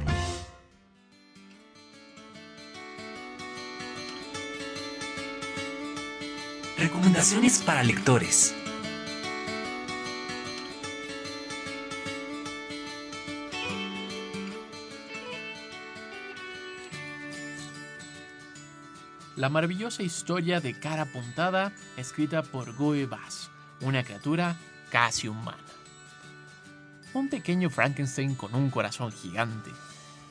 Recomendaciones 6.79 7.59
para 7.59 7.83
lectores. 7.83 8.55
La 19.37 19.51
maravillosa 19.51 20.03
historia 20.03 20.63
de 20.63 20.73
cara 20.81 21.05
puntada, 21.05 21.71
escrita 21.99 22.43
por 22.43 22.75
Guy 22.77 23.05
Bass, 23.05 23.51
una 23.83 24.03
criatura 24.03 24.57
casi 24.91 25.29
humana. 25.29 25.82
Un 27.15 27.29
pequeño 27.29 27.69
Frankenstein 27.69 28.35
con 28.35 28.55
un 28.55 28.71
corazón 28.71 29.13
gigante. 29.13 29.71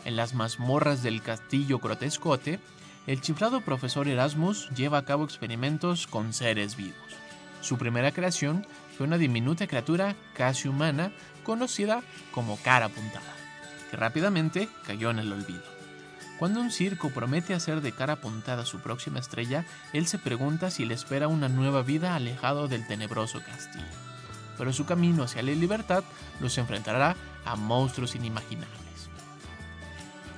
En 0.04 0.16
las 0.16 0.34
mazmorras 0.34 1.04
del 1.04 1.22
castillo 1.22 1.78
Grotescote, 1.78 2.60
el 3.06 3.22
chiflado 3.22 3.62
profesor 3.62 4.08
Erasmus 4.08 4.70
lleva 4.70 4.98
a 4.98 5.06
cabo 5.06 5.24
experimentos 5.24 6.08
con 6.08 6.34
seres 6.34 6.76
vivos. 6.76 6.96
Su 7.62 7.78
primera 7.78 8.12
creación 8.12 8.66
fue 8.98 9.06
una 9.06 9.20
diminuta 9.20 9.68
criatura 9.68 10.16
casi 10.34 10.68
humana 10.68 11.12
conocida 11.44 12.02
como 12.32 12.58
cara 12.58 12.90
puntada, 12.90 13.36
que 13.92 13.98
rápidamente 13.98 14.68
cayó 14.86 15.12
en 15.12 15.20
el 15.20 15.32
olvido. 15.32 15.64
Cuando 16.40 16.62
un 16.62 16.72
circo 16.72 17.12
promete 17.12 17.54
hacer 17.54 17.82
de 17.82 17.92
cara 17.92 18.14
apuntada 18.14 18.66
su 18.66 18.80
próxima 18.80 19.20
estrella, 19.20 19.66
él 19.94 20.08
se 20.08 20.18
pregunta 20.18 20.72
si 20.72 20.86
le 20.86 20.96
espera 20.96 21.28
una 21.28 21.48
nueva 21.48 21.84
vida 21.84 22.16
alejado 22.16 22.68
del 22.68 22.88
tenebroso 22.88 23.44
castillo. 23.44 24.11
Pero 24.62 24.74
su 24.74 24.86
camino 24.86 25.24
hacia 25.24 25.42
la 25.42 25.54
libertad 25.54 26.04
los 26.40 26.56
enfrentará 26.60 27.16
a 27.46 27.56
monstruos 27.56 28.14
inimaginables. 28.14 28.70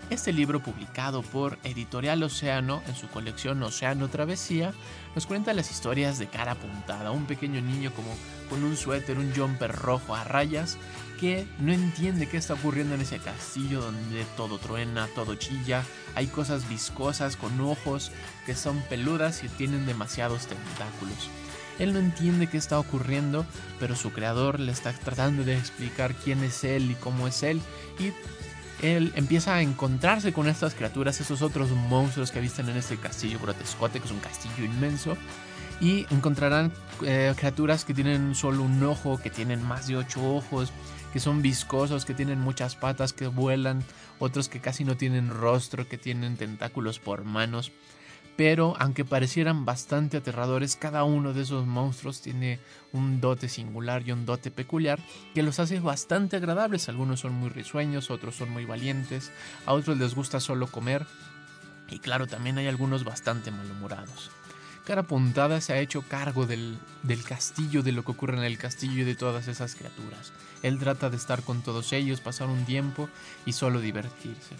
Este 0.09 0.31
libro, 0.31 0.63
publicado 0.63 1.23
por 1.23 1.59
Editorial 1.65 2.23
Océano 2.23 2.81
en 2.87 2.95
su 2.95 3.09
colección 3.09 3.61
Océano 3.61 4.07
Travesía, 4.07 4.71
nos 5.13 5.25
cuenta 5.25 5.53
las 5.53 5.71
historias 5.71 6.19
de 6.19 6.27
cara 6.27 6.53
apuntada, 6.53 7.11
un 7.11 7.25
pequeño 7.25 7.59
niño 7.59 7.91
como 7.93 8.15
con 8.49 8.63
un 8.63 8.77
suéter, 8.77 9.17
un 9.17 9.35
jumper 9.35 9.73
rojo 9.73 10.15
a 10.15 10.23
rayas, 10.23 10.77
que 11.19 11.45
no 11.59 11.73
entiende 11.73 12.29
qué 12.29 12.37
está 12.37 12.53
ocurriendo 12.53 12.95
en 12.95 13.01
ese 13.01 13.19
castillo 13.19 13.81
donde 13.81 14.23
todo 14.37 14.57
truena, 14.57 15.09
todo 15.15 15.35
chilla, 15.35 15.83
hay 16.15 16.27
cosas 16.27 16.69
viscosas 16.69 17.35
con 17.35 17.59
ojos 17.59 18.13
que 18.45 18.55
son 18.55 18.81
peludas 18.83 19.43
y 19.43 19.49
tienen 19.49 19.85
demasiados 19.85 20.47
tentáculos. 20.47 21.29
Él 21.79 21.93
no 21.93 21.99
entiende 21.99 22.47
qué 22.47 22.57
está 22.57 22.79
ocurriendo, 22.79 23.45
pero 23.79 23.95
su 23.95 24.11
creador 24.11 24.59
le 24.59 24.71
está 24.71 24.93
tratando 24.93 25.43
de 25.43 25.57
explicar 25.57 26.13
quién 26.13 26.43
es 26.43 26.63
él 26.63 26.91
y 26.91 26.95
cómo 26.95 27.27
es 27.27 27.43
él, 27.43 27.61
y 27.99 28.13
él 28.85 29.13
empieza 29.15 29.55
a 29.55 29.61
encontrarse 29.61 30.33
con 30.33 30.47
estas 30.47 30.73
criaturas, 30.75 31.21
esos 31.21 31.41
otros 31.41 31.71
monstruos 31.71 32.31
que 32.31 32.41
visten 32.41 32.67
en 32.69 32.77
este 32.77 32.97
castillo 32.97 33.39
grotescote, 33.39 33.99
que 33.99 34.05
es 34.05 34.11
un 34.11 34.19
castillo 34.19 34.65
inmenso, 34.65 35.17
Y 35.81 36.05
encontrarán 36.11 36.71
eh, 37.03 37.33
criaturas 37.35 37.83
que 37.83 37.93
tienen 37.93 38.35
solo 38.35 38.63
un 38.63 38.81
ojo, 38.83 39.17
que 39.17 39.29
tienen 39.29 39.61
más 39.63 39.87
de 39.87 39.97
ocho 39.97 40.35
ojos, 40.35 40.71
que 41.11 41.19
son 41.19 41.41
viscosos, 41.41 42.05
que 42.05 42.13
tienen 42.13 42.39
muchas 42.39 42.75
patas, 42.75 43.11
que 43.11 43.27
vuelan, 43.27 43.83
otros 44.19 44.49
que 44.49 44.61
casi 44.61 44.83
no 44.83 44.95
tienen 44.97 45.29
rostro, 45.29 45.87
que 45.87 45.97
tienen 45.97 46.37
tentáculos 46.37 46.99
por 46.99 47.23
manos. 47.23 47.71
Pero 48.35 48.75
aunque 48.79 49.05
parecieran 49.05 49.63
bastante 49.63 50.17
aterradores, 50.17 50.75
cada 50.75 51.03
uno 51.03 51.33
de 51.33 51.43
esos 51.43 51.67
monstruos 51.67 52.21
tiene 52.21 52.59
un 52.91 53.21
dote 53.21 53.47
singular 53.47 54.07
y 54.07 54.11
un 54.11 54.25
dote 54.25 54.49
peculiar 54.49 54.99
que 55.35 55.43
los 55.43 55.59
hace 55.59 55.79
bastante 55.79 56.37
agradables. 56.37 56.89
Algunos 56.89 57.19
son 57.19 57.33
muy 57.33 57.49
risueños, 57.49 58.09
otros 58.09 58.35
son 58.35 58.49
muy 58.49 58.65
valientes, 58.65 59.31
a 59.65 59.73
otros 59.73 59.97
les 59.97 60.15
gusta 60.15 60.39
solo 60.39 60.67
comer 60.67 61.05
y 61.89 61.99
claro, 61.99 62.27
también 62.27 62.57
hay 62.57 62.67
algunos 62.67 63.03
bastante 63.03 63.51
malhumorados. 63.51 64.31
Cara 64.85 65.03
Puntada 65.03 65.61
se 65.61 65.73
ha 65.73 65.79
hecho 65.79 66.01
cargo 66.01 66.45
del, 66.45 66.77
del, 67.03 67.23
castillo, 67.23 67.83
de 67.83 67.93
lo 67.93 68.03
que 68.03 68.11
ocurre 68.11 68.37
en 68.37 68.43
el 68.43 68.57
castillo 68.57 69.01
y 69.01 69.05
de 69.05 69.15
todas 69.15 69.47
esas 69.47 69.75
criaturas. 69.75 70.33
Él 70.61 70.77
trata 70.79 71.09
de 71.09 71.17
estar 71.17 71.43
con 71.43 71.61
todos 71.61 71.93
ellos, 71.93 72.19
pasar 72.19 72.49
un 72.49 72.65
tiempo 72.65 73.09
y 73.45 73.53
solo 73.53 73.79
divertirse. 73.79 74.55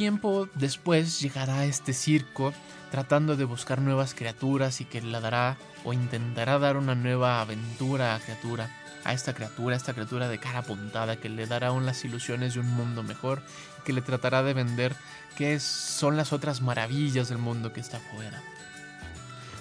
Tiempo 0.00 0.48
después 0.54 1.20
llegará 1.20 1.66
este 1.66 1.92
circo 1.92 2.54
tratando 2.90 3.36
de 3.36 3.44
buscar 3.44 3.82
nuevas 3.82 4.14
criaturas 4.14 4.80
y 4.80 4.86
que 4.86 5.02
le 5.02 5.20
dará 5.20 5.58
o 5.84 5.92
intentará 5.92 6.58
dar 6.58 6.78
una 6.78 6.94
nueva 6.94 7.42
aventura 7.42 8.14
a 8.14 8.18
criatura 8.18 8.70
a 9.04 9.12
esta 9.12 9.34
criatura, 9.34 9.74
a 9.74 9.76
esta 9.76 9.92
criatura 9.92 10.28
de 10.28 10.38
cara 10.38 10.62
puntada 10.62 11.16
que 11.16 11.28
le 11.28 11.44
dará 11.44 11.66
aún 11.66 11.84
las 11.84 12.02
ilusiones 12.02 12.54
de 12.54 12.60
un 12.60 12.68
mundo 12.68 13.02
mejor 13.02 13.42
que 13.84 13.92
le 13.92 14.00
tratará 14.00 14.42
de 14.42 14.54
vender 14.54 14.96
qué 15.36 15.60
son 15.60 16.16
las 16.16 16.32
otras 16.32 16.62
maravillas 16.62 17.28
del 17.28 17.36
mundo 17.36 17.74
que 17.74 17.80
está 17.80 17.98
afuera. 17.98 18.42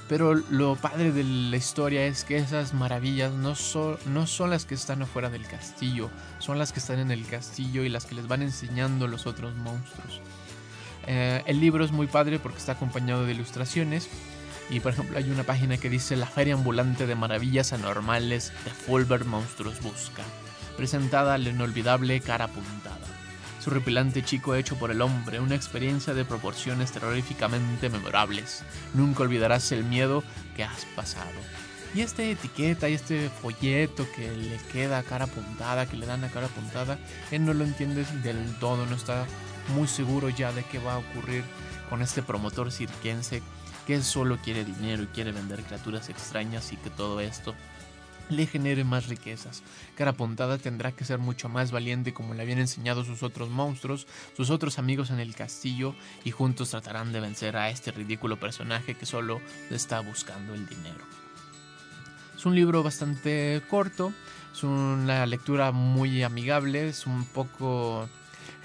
Pero 0.10 0.34
lo 0.34 0.75
padre 0.75 1.12
de 1.12 1.24
la 1.24 1.56
historia 1.56 2.08
es 2.08 2.24
que 2.24 2.38
esas 2.38 2.74
maravillas 2.74 3.32
no 3.32 3.54
son, 3.54 4.00
no 4.08 4.25
son 4.25 4.50
las 4.50 4.66
que 4.66 4.74
están 4.74 5.04
afuera 5.04 5.30
del 5.30 5.46
castillo, 5.46 6.10
son 6.39 6.58
las 6.58 6.74
que 6.74 6.80
están 6.80 6.98
en 6.98 7.12
el 7.12 7.28
castillo 7.28 7.84
y 7.84 7.89
las 7.89 8.06
que 8.06 8.16
les 8.16 8.28
van 8.28 8.42
enseñando 8.42 9.08
los 9.08 9.28
otros 9.28 9.56
monstruos. 9.56 10.20
Eh, 11.06 11.44
el 11.46 11.60
libro 11.60 11.86
es 11.86 11.92
muy 11.92 12.08
padre 12.08 12.39
porque 12.39 12.58
está 12.58 12.72
acompañado 12.72 13.24
de 13.24 13.34
ilustraciones 13.34 14.10
y 14.72 14.80
por 14.80 14.94
ejemplo 14.94 15.16
hay 15.16 15.30
una 15.30 15.44
página 15.44 15.78
que 15.78 15.92
dice 15.92 16.16
La 16.16 16.25
Feria 16.25 16.56
Ambulante 16.56 17.06
de 17.06 17.13
Maravillas 17.13 17.72
Anormales 17.72 18.51
de 18.66 18.72
Fulbert 18.72 19.28
Monstruos 19.28 19.80
Busca, 19.80 20.24
presentada 20.75 21.36
al 21.36 21.48
inolvidable 21.48 22.20
cara 22.20 22.48
puntada. 22.48 23.19
Su 23.60 23.70
repilante 23.70 24.24
chico 24.24 24.56
hecho 24.56 24.78
por 24.78 24.89
el 24.89 25.01
hombre, 25.01 25.39
una 25.39 25.56
experiencia 25.56 26.13
de 26.13 26.24
proporciones 26.24 26.92
terroríficamente 26.92 27.89
memorables. 27.89 28.63
Nunca 28.94 29.24
olvidarás 29.24 29.72
el 29.74 29.84
miedo 29.84 30.24
que 30.56 30.63
has 30.63 30.86
pasado. 30.96 31.30
Y 31.94 32.01
esta 32.01 32.24
etiqueta 32.24 32.88
y 32.88 32.94
este 32.94 33.30
folleto 33.30 34.08
que 34.16 34.32
le 34.32 34.58
queda 34.72 35.00
a 35.00 35.04
cara 35.04 35.28
puntada, 35.28 35.88
que 35.88 35.98
le 35.98 36.06
dan 36.06 36.24
a 36.24 36.30
cara 36.30 36.48
puntada, 36.48 37.00
él 37.32 37.46
no 37.46 37.54
lo 37.54 37.66
entiende 37.66 38.06
del 38.24 38.56
todo, 38.60 38.86
no 38.86 38.96
está 38.96 39.25
muy 39.75 39.88
seguro 39.88 40.30
ya 40.30 40.51
de 40.54 40.63
qué 40.63 40.80
va 40.80 40.94
a 40.94 41.00
ocurrir 41.00 41.44
con 41.89 42.01
este 42.01 42.22
promotor 42.22 42.72
cirquense 42.72 43.42
que 43.88 44.01
solo 44.04 44.38
quiere 44.38 44.63
dinero 44.63 45.04
y 45.04 45.08
quiere 45.08 45.32
vender 45.32 45.63
criaturas 45.63 46.10
extrañas 46.10 46.72
y 46.72 46.78
que 46.78 46.92
todo 46.92 47.20
esto 47.22 47.56
le 48.30 48.46
genere 48.46 48.84
más 48.84 49.08
riquezas. 49.08 49.64
Cara 49.96 50.14
Puntada 50.14 50.58
tendrá 50.58 50.92
que 50.92 51.06
ser 51.06 51.20
mucho 51.20 51.50
más 51.50 51.72
valiente 51.72 52.14
como 52.14 52.34
le 52.34 52.42
habían 52.42 52.60
enseñado 52.60 53.04
sus 53.04 53.24
otros 53.24 53.50
monstruos, 53.50 54.08
sus 54.36 54.50
otros 54.50 54.80
amigos 54.80 55.10
en 55.10 55.20
el 55.20 55.36
castillo, 55.36 55.96
y 56.24 56.32
juntos 56.32 56.70
tratarán 56.70 57.12
de 57.12 57.20
vencer 57.20 57.58
a 57.58 57.70
este 57.70 57.92
ridículo 57.92 58.40
personaje 58.40 58.96
que 58.96 59.06
solo 59.06 59.42
está 59.70 60.00
buscando 60.00 60.54
el 60.54 60.68
dinero. 60.68 61.04
Es 62.38 62.46
un 62.46 62.56
libro 62.56 62.84
bastante 62.84 63.62
corto, 63.70 64.14
es 64.54 64.64
una 64.64 65.26
lectura 65.26 65.72
muy 65.72 66.24
amigable, 66.24 66.88
es 66.88 67.06
un 67.06 67.26
poco 67.26 68.08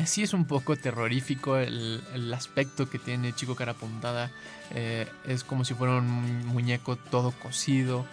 sí 0.04 0.22
es 0.22 0.34
un 0.34 0.44
poco 0.44 0.76
terrorífico 0.76 1.56
el, 1.56 2.32
aspecto 2.34 2.88
que 2.88 2.98
tiene 2.98 3.32
Chico 3.32 3.54
Cara 3.54 3.74
Puntada. 3.74 4.30
Eh, 4.74 5.08
es 5.26 5.44
como 5.44 5.64
si 5.64 5.74
fuera 5.74 5.96
un 5.96 6.46
muñeco 6.46 6.96
todo 6.96 7.32
cocido. 7.32 8.06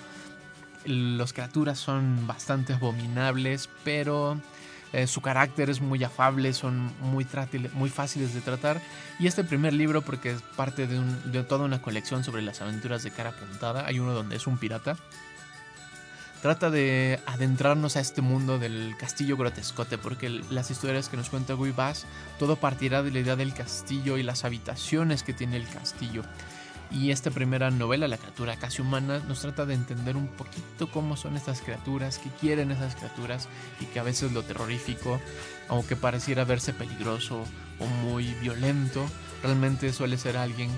Las 0.86 1.34
criaturas 1.34 1.80
son 1.80 2.28
bastante 2.28 2.74
abominables, 2.74 3.70
pero 3.84 4.40
eh, 4.94 5.08
su 5.08 5.22
carácter 5.22 5.70
es 5.70 5.82
muy 5.82 6.04
afable, 6.04 6.54
son 6.54 6.92
muy, 7.02 7.28
muy 7.74 7.90
fáciles 7.90 8.34
de 8.34 8.42
tratar. 8.42 8.82
Y 9.20 9.28
este 9.28 9.44
primer 9.44 9.74
libro, 9.74 10.02
porque 10.02 10.32
es 10.32 10.42
parte 10.56 10.88
de, 10.88 11.00
de 11.26 11.44
toda 11.44 11.66
una 11.66 11.82
colección 11.82 12.24
sobre 12.24 12.42
las 12.42 12.62
aventuras 12.62 13.04
de 13.04 13.12
Cara 13.12 13.32
Puntada, 13.32 13.86
hay 13.86 14.00
uno 14.00 14.14
donde 14.14 14.36
es 14.36 14.48
un 14.48 14.58
pirata 14.58 14.98
trata 16.42 16.72
de 16.72 17.20
adentrarnos 17.28 17.96
a 17.96 18.00
este 18.00 18.22
mundo 18.22 18.58
del 18.58 18.96
castillo 19.00 19.38
grotescote, 19.38 19.98
porque 19.98 20.30
las 20.50 20.72
historias 20.72 21.08
que 21.08 21.18
nos 21.18 21.30
cuenta 21.30 21.54
Guy 21.54 21.72
Bass, 21.72 22.06
todo 22.40 22.56
partirá 22.56 23.04
de 23.04 23.12
la 23.12 23.20
idea 23.20 23.36
del 23.36 23.54
castillo 23.54 24.18
y 24.18 24.24
las 24.24 24.44
habitaciones 24.44 25.24
que 25.24 25.34
tiene 25.34 25.58
el 25.58 25.68
castillo. 25.68 26.24
Y 26.92 27.12
esta 27.12 27.32
primera 27.32 27.72
novela, 27.72 28.08
La 28.08 28.18
criatura 28.18 28.58
casi 28.58 28.82
humana, 28.82 29.20
nos 29.28 29.42
trata 29.42 29.66
de 29.66 29.74
entender 29.74 30.18
un 30.18 30.28
poquito 30.28 30.92
cómo 30.92 31.16
son 31.16 31.38
estas 31.38 31.62
criaturas, 31.62 32.20
qué 32.20 32.30
quieren 32.40 32.72
esas 32.72 32.96
criaturas 32.96 33.48
y 33.80 33.86
que 33.86 34.00
a 34.00 34.04
veces 34.04 34.34
lo 34.34 34.44
terrorífico, 34.44 35.20
aunque 35.70 35.96
pareciera 35.96 36.44
verse 36.44 36.74
peligroso 36.74 37.46
o 37.80 37.86
muy 37.86 38.26
violento, 38.42 39.06
realmente 39.42 39.94
suele 39.94 40.18
ser 40.18 40.36
alguien 40.38 40.70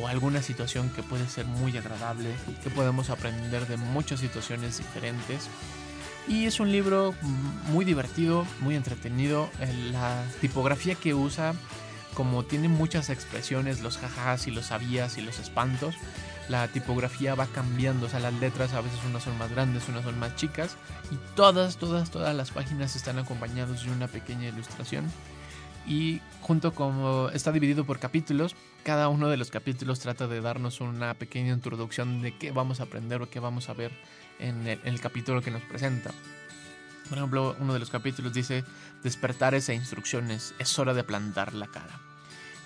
o 0.00 0.06
alguna 0.06 0.42
situación 0.42 0.90
que 0.90 1.02
puede 1.02 1.28
ser 1.28 1.44
muy 1.44 1.76
agradable, 1.76 2.30
que 2.62 2.70
podemos 2.70 3.10
aprender 3.10 3.66
de 3.66 3.76
muchas 3.76 4.20
situaciones 4.20 4.78
diferentes. 4.78 5.48
Y 6.28 6.44
es 6.44 6.60
un 6.60 6.70
libro 6.70 7.14
muy 7.72 7.84
divertido, 7.84 8.46
muy 8.60 8.76
entretenido. 8.76 9.48
La 9.90 10.24
tipografía 10.40 10.94
que 10.94 11.14
usa, 11.14 11.54
como 12.16 12.44
tiene 12.44 12.68
muchas 12.68 13.10
expresiones, 13.10 13.82
los 13.82 13.98
jajas 13.98 14.46
y 14.46 14.50
los 14.50 14.66
sabías 14.66 15.18
y 15.18 15.20
los 15.20 15.38
espantos, 15.38 15.94
la 16.48 16.66
tipografía 16.68 17.34
va 17.34 17.46
cambiando, 17.46 18.06
o 18.06 18.08
sea, 18.08 18.20
las 18.20 18.34
letras 18.34 18.72
a 18.72 18.80
veces 18.80 18.98
unas 19.06 19.22
son 19.22 19.36
más 19.36 19.50
grandes, 19.50 19.88
unas 19.88 20.04
son 20.04 20.18
más 20.18 20.34
chicas, 20.36 20.76
y 21.10 21.16
todas, 21.34 21.76
todas, 21.76 22.10
todas 22.10 22.34
las 22.34 22.50
páginas 22.50 22.96
están 22.96 23.18
acompañadas 23.18 23.84
de 23.84 23.90
una 23.90 24.08
pequeña 24.08 24.48
ilustración 24.48 25.10
y 25.86 26.20
junto 26.40 26.74
como 26.74 27.30
está 27.32 27.52
dividido 27.52 27.84
por 27.84 27.98
capítulos, 27.98 28.56
cada 28.82 29.08
uno 29.08 29.28
de 29.28 29.36
los 29.36 29.50
capítulos 29.50 30.00
trata 30.00 30.26
de 30.26 30.40
darnos 30.40 30.80
una 30.80 31.14
pequeña 31.14 31.52
introducción 31.52 32.22
de 32.22 32.36
qué 32.36 32.50
vamos 32.50 32.80
a 32.80 32.84
aprender 32.84 33.22
o 33.22 33.30
qué 33.30 33.40
vamos 33.40 33.68
a 33.68 33.74
ver 33.74 33.92
en 34.38 34.66
el, 34.66 35.00
capítulo 35.00 35.42
que 35.42 35.50
nos 35.50 35.62
presenta. 35.62 36.10
Por 37.08 37.18
ejemplo, 37.18 37.56
uno 37.60 37.72
de 37.72 37.78
los 37.78 37.90
capítulos 37.90 38.32
dice 38.32 38.64
despertares 39.02 39.68
e 39.68 39.74
instrucciones, 39.74 40.54
es 40.58 40.78
hora 40.78 40.92
de 40.92 41.04
plantar 41.04 41.54
la 41.54 41.68
cara. 41.68 42.05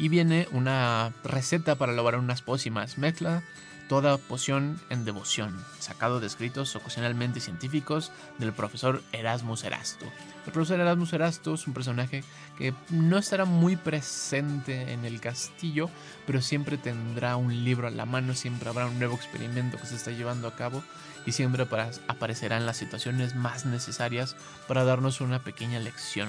Y 0.00 0.08
viene 0.08 0.48
una 0.50 1.12
receta 1.22 1.74
para 1.74 1.92
elaborar 1.92 2.20
unas 2.20 2.40
pócimas, 2.40 2.96
mezcla 2.96 3.42
toda 3.86 4.16
poción 4.16 4.80
en 4.88 5.04
devoción, 5.04 5.62
sacado 5.78 6.20
de 6.20 6.26
escritos 6.26 6.74
ocasionalmente 6.74 7.40
científicos 7.40 8.10
del 8.38 8.54
profesor 8.54 9.02
Erasmus 9.12 9.64
Erasto. 9.64 10.06
El 10.46 10.52
profesor 10.52 10.80
Erasmus 10.80 11.12
Erasto 11.12 11.52
es 11.52 11.66
un 11.66 11.74
personaje 11.74 12.24
que 12.56 12.72
no 12.88 13.18
estará 13.18 13.44
muy 13.44 13.76
presente 13.76 14.92
en 14.92 15.04
el 15.04 15.20
castillo, 15.20 15.90
pero 16.26 16.40
siempre 16.40 16.78
tendrá 16.78 17.36
un 17.36 17.62
libro 17.62 17.86
a 17.86 17.90
la 17.90 18.06
mano, 18.06 18.32
siempre 18.34 18.70
habrá 18.70 18.86
un 18.86 18.98
nuevo 18.98 19.16
experimento 19.16 19.76
que 19.76 19.86
se 19.86 19.96
está 19.96 20.12
llevando 20.12 20.48
a 20.48 20.56
cabo 20.56 20.82
y 21.26 21.32
siempre 21.32 21.66
aparecerá 22.08 22.56
en 22.56 22.64
las 22.64 22.78
situaciones 22.78 23.34
más 23.34 23.66
necesarias 23.66 24.34
para 24.66 24.84
darnos 24.84 25.20
una 25.20 25.42
pequeña 25.42 25.78
lección 25.78 26.28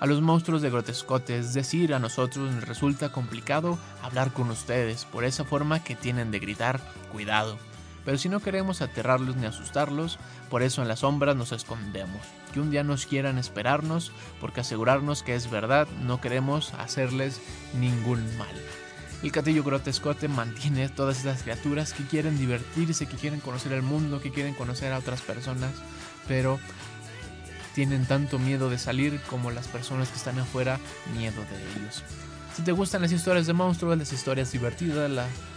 a 0.00 0.06
los 0.06 0.20
monstruos 0.20 0.62
de 0.62 0.70
grotescote, 0.70 1.38
es 1.38 1.54
decir, 1.54 1.94
a 1.94 1.98
nosotros 1.98 2.52
nos 2.52 2.66
resulta 2.66 3.12
complicado 3.12 3.78
hablar 4.02 4.32
con 4.32 4.50
ustedes 4.50 5.04
por 5.04 5.24
esa 5.24 5.44
forma 5.44 5.82
que 5.82 5.94
tienen 5.94 6.30
de 6.30 6.40
gritar, 6.40 6.80
cuidado. 7.12 7.56
Pero 8.04 8.18
si 8.18 8.28
no 8.28 8.40
queremos 8.40 8.82
aterrarlos 8.82 9.36
ni 9.36 9.46
asustarlos, 9.46 10.18
por 10.50 10.62
eso 10.62 10.82
en 10.82 10.88
las 10.88 11.00
sombras 11.00 11.36
nos 11.36 11.52
escondemos. 11.52 12.20
Que 12.52 12.60
un 12.60 12.70
día 12.70 12.84
nos 12.84 13.06
quieran 13.06 13.38
esperarnos, 13.38 14.12
porque 14.40 14.60
asegurarnos 14.60 15.22
que 15.22 15.34
es 15.34 15.50
verdad, 15.50 15.88
no 16.02 16.20
queremos 16.20 16.74
hacerles 16.74 17.40
ningún 17.78 18.36
mal. 18.36 18.54
El 19.22 19.32
castillo 19.32 19.64
grotescote 19.64 20.28
mantiene 20.28 20.90
todas 20.90 21.20
esas 21.20 21.42
criaturas 21.42 21.94
que 21.94 22.04
quieren 22.04 22.36
divertirse, 22.36 23.06
que 23.06 23.16
quieren 23.16 23.40
conocer 23.40 23.72
el 23.72 23.80
mundo, 23.80 24.20
que 24.20 24.30
quieren 24.30 24.52
conocer 24.52 24.92
a 24.92 24.98
otras 24.98 25.22
personas, 25.22 25.72
pero 26.28 26.60
tienen 27.74 28.06
tanto 28.06 28.38
miedo 28.38 28.70
de 28.70 28.78
salir 28.78 29.20
como 29.28 29.50
las 29.50 29.66
personas 29.68 30.08
que 30.08 30.16
están 30.16 30.38
afuera 30.38 30.78
miedo 31.16 31.42
de 31.42 31.80
ellos. 31.80 32.02
Si 32.54 32.62
te 32.62 32.72
gustan 32.72 33.02
las 33.02 33.10
historias 33.10 33.46
de 33.46 33.52
monstruos, 33.52 33.98
las 33.98 34.12
historias 34.12 34.52
divertidas, 34.52 35.10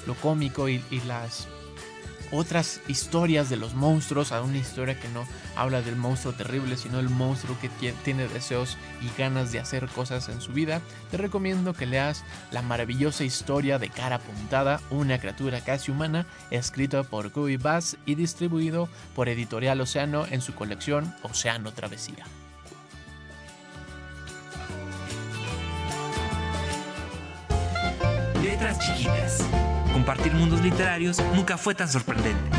lo 0.08 0.15
cómico 0.15 0.67
y, 0.67 0.82
las 1.06 1.47
otras 2.32 2.82
historias 2.88 3.50
de 3.50 3.58
los 3.58 3.74
monstruos, 3.74 4.32
a 4.32 4.42
una 4.42 4.58
historia 4.58 5.00
que 5.00 5.08
no 5.10 5.26
habla 5.56 5.82
del 5.82 5.96
monstruo 5.96 6.34
terrible, 6.34 6.78
sino 6.78 7.00
el 7.00 7.10
monstruo 7.10 7.58
que 7.60 7.70
tiene 8.04 8.28
deseos 8.28 8.78
y 9.02 9.18
ganas 9.18 9.52
de 9.52 9.60
hacer 9.60 9.88
cosas 9.88 10.30
en 10.30 10.42
su 10.42 10.54
vida, 10.54 10.82
te 11.12 11.18
recomiendo 11.18 11.74
que 11.74 11.86
leas 11.86 12.24
la 12.52 12.62
maravillosa 12.62 13.24
historia 13.24 13.80
de 13.80 13.90
Cara 13.90 14.20
Puntada, 14.20 14.82
una 14.90 15.20
criatura 15.20 15.62
casi 15.62 15.92
humana, 15.92 16.26
escrita 16.52 17.04
por 17.04 17.30
Guy 17.30 17.58
Bass 17.58 17.98
y 18.06 18.16
distribuido 18.16 18.90
por 19.16 19.30
Editorial 19.30 19.82
Océano 19.82 20.26
en 20.30 20.42
su 20.42 20.54
colección 20.54 21.13
Océano 21.24 21.72
Travesía. 21.72 22.26
Letras 28.42 28.80
chiquitas. 28.80 29.66
Compartir 30.08 30.34
mundos 30.36 30.62
literarios 30.62 31.22
nunca 31.36 31.58
fue 31.58 31.76
tan 31.76 31.89
sorprendente. 31.89 32.58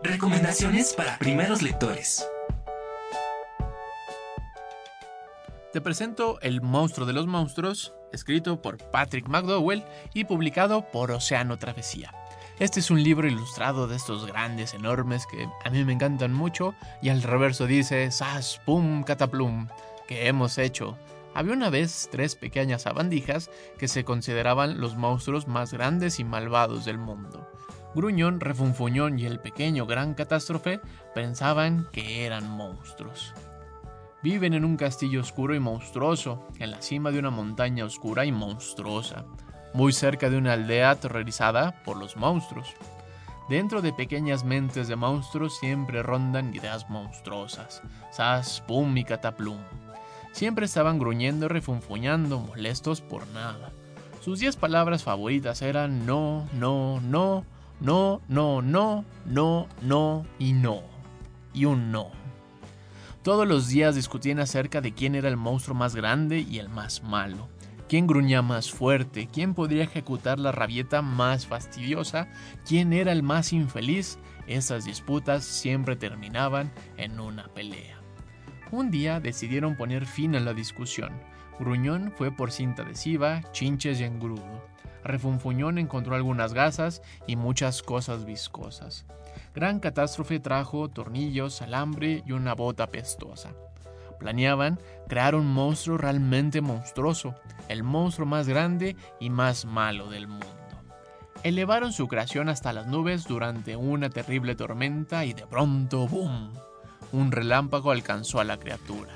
Recomendaciones 0.00 0.94
para 0.94 1.18
primeros 1.18 1.62
lectores. 1.62 2.24
Te 5.72 5.80
presento 5.80 6.38
El 6.42 6.60
monstruo 6.62 7.08
de 7.08 7.12
los 7.12 7.26
monstruos, 7.26 7.92
escrito 8.12 8.62
por 8.62 8.78
Patrick 8.78 9.26
McDowell 9.26 9.82
y 10.14 10.26
publicado 10.26 10.88
por 10.92 11.10
Océano 11.10 11.58
Travesía. 11.58 12.14
Este 12.60 12.78
es 12.78 12.92
un 12.92 13.02
libro 13.02 13.26
ilustrado 13.26 13.88
de 13.88 13.96
estos 13.96 14.26
grandes, 14.26 14.74
enormes, 14.74 15.26
que 15.26 15.48
a 15.64 15.70
mí 15.70 15.84
me 15.84 15.94
encantan 15.94 16.34
mucho, 16.34 16.72
y 17.02 17.08
al 17.08 17.24
reverso 17.24 17.66
dice 17.66 18.12
Sas, 18.12 18.60
pum, 18.64 19.02
cataplum, 19.02 19.66
que 20.06 20.28
hemos 20.28 20.56
hecho. 20.56 20.96
Había 21.34 21.52
una 21.52 21.70
vez 21.70 22.08
tres 22.10 22.34
pequeñas 22.34 22.82
sabandijas 22.82 23.50
que 23.78 23.88
se 23.88 24.04
consideraban 24.04 24.80
los 24.80 24.96
monstruos 24.96 25.46
más 25.46 25.72
grandes 25.72 26.18
y 26.18 26.24
malvados 26.24 26.84
del 26.84 26.98
mundo. 26.98 27.48
Gruñón, 27.94 28.40
Refunfuñón 28.40 29.18
y 29.18 29.26
el 29.26 29.40
pequeño 29.40 29.86
Gran 29.86 30.14
Catástrofe 30.14 30.80
pensaban 31.14 31.88
que 31.92 32.24
eran 32.24 32.48
monstruos. 32.48 33.34
Viven 34.22 34.54
en 34.54 34.64
un 34.64 34.76
castillo 34.76 35.20
oscuro 35.20 35.54
y 35.54 35.60
monstruoso, 35.60 36.46
en 36.58 36.72
la 36.72 36.82
cima 36.82 37.10
de 37.10 37.18
una 37.18 37.30
montaña 37.30 37.84
oscura 37.84 38.24
y 38.26 38.32
monstruosa, 38.32 39.24
muy 39.72 39.92
cerca 39.92 40.28
de 40.30 40.36
una 40.36 40.52
aldea 40.52 40.90
aterrorizada 40.90 41.82
por 41.84 41.96
los 41.96 42.16
monstruos. 42.16 42.74
Dentro 43.48 43.82
de 43.82 43.92
pequeñas 43.92 44.44
mentes 44.44 44.86
de 44.86 44.96
monstruos 44.96 45.58
siempre 45.58 46.02
rondan 46.02 46.54
ideas 46.54 46.88
monstruosas, 46.90 47.82
sas, 48.12 48.62
pum 48.66 48.96
y 48.96 49.04
cataplum. 49.04 49.58
Siempre 50.32 50.66
estaban 50.66 50.98
gruñendo 50.98 51.46
y 51.46 51.48
refunfuñando, 51.48 52.38
molestos 52.40 53.00
por 53.00 53.26
nada. 53.28 53.72
Sus 54.20 54.38
diez 54.38 54.56
palabras 54.56 55.02
favoritas 55.02 55.62
eran 55.62 56.06
no, 56.06 56.48
no, 56.52 57.00
no, 57.00 57.44
no, 57.80 58.20
no, 58.28 58.62
no, 58.62 59.04
no, 59.26 59.68
no 59.82 60.26
y 60.38 60.52
no. 60.52 60.82
Y 61.52 61.64
un 61.64 61.90
no. 61.90 62.10
Todos 63.22 63.46
los 63.46 63.68
días 63.68 63.94
discutían 63.94 64.38
acerca 64.38 64.80
de 64.80 64.94
quién 64.94 65.14
era 65.14 65.28
el 65.28 65.36
monstruo 65.36 65.74
más 65.76 65.94
grande 65.94 66.40
y 66.40 66.58
el 66.58 66.68
más 66.68 67.02
malo. 67.02 67.48
¿Quién 67.88 68.06
gruñía 68.06 68.40
más 68.40 68.70
fuerte? 68.70 69.28
¿Quién 69.32 69.52
podría 69.52 69.82
ejecutar 69.82 70.38
la 70.38 70.52
rabieta 70.52 71.02
más 71.02 71.46
fastidiosa? 71.46 72.28
¿Quién 72.64 72.92
era 72.92 73.10
el 73.10 73.22
más 73.22 73.52
infeliz? 73.52 74.18
Esas 74.46 74.84
disputas 74.84 75.44
siempre 75.44 75.96
terminaban 75.96 76.72
en 76.96 77.18
una 77.18 77.48
pelea. 77.48 77.99
Un 78.72 78.90
día 78.90 79.18
decidieron 79.18 79.74
poner 79.76 80.06
fin 80.06 80.36
a 80.36 80.40
la 80.40 80.54
discusión. 80.54 81.10
Gruñón 81.58 82.12
fue 82.16 82.30
por 82.30 82.52
cinta 82.52 82.82
adhesiva, 82.82 83.42
chinches 83.52 84.00
y 84.00 84.04
engrudo. 84.04 84.64
Refunfuñón 85.02 85.78
encontró 85.78 86.14
algunas 86.14 86.54
gasas 86.54 87.02
y 87.26 87.34
muchas 87.34 87.82
cosas 87.82 88.24
viscosas. 88.24 89.06
Gran 89.54 89.80
catástrofe 89.80 90.38
trajo 90.38 90.88
tornillos, 90.88 91.62
alambre 91.62 92.22
y 92.24 92.32
una 92.32 92.54
bota 92.54 92.86
pestosa. 92.86 93.50
Planeaban 94.20 94.78
crear 95.08 95.34
un 95.34 95.52
monstruo 95.52 95.98
realmente 95.98 96.60
monstruoso, 96.60 97.34
el 97.68 97.82
monstruo 97.82 98.26
más 98.26 98.46
grande 98.46 98.96
y 99.18 99.30
más 99.30 99.64
malo 99.64 100.10
del 100.10 100.28
mundo. 100.28 100.46
Elevaron 101.42 101.92
su 101.92 102.06
creación 102.06 102.48
hasta 102.48 102.72
las 102.72 102.86
nubes 102.86 103.24
durante 103.24 103.74
una 103.74 104.10
terrible 104.10 104.54
tormenta 104.54 105.24
y 105.24 105.32
de 105.32 105.46
pronto 105.46 106.06
¡boom! 106.06 106.52
Un 107.12 107.32
relámpago 107.32 107.90
alcanzó 107.90 108.40
a 108.40 108.44
la 108.44 108.58
criatura. 108.58 109.12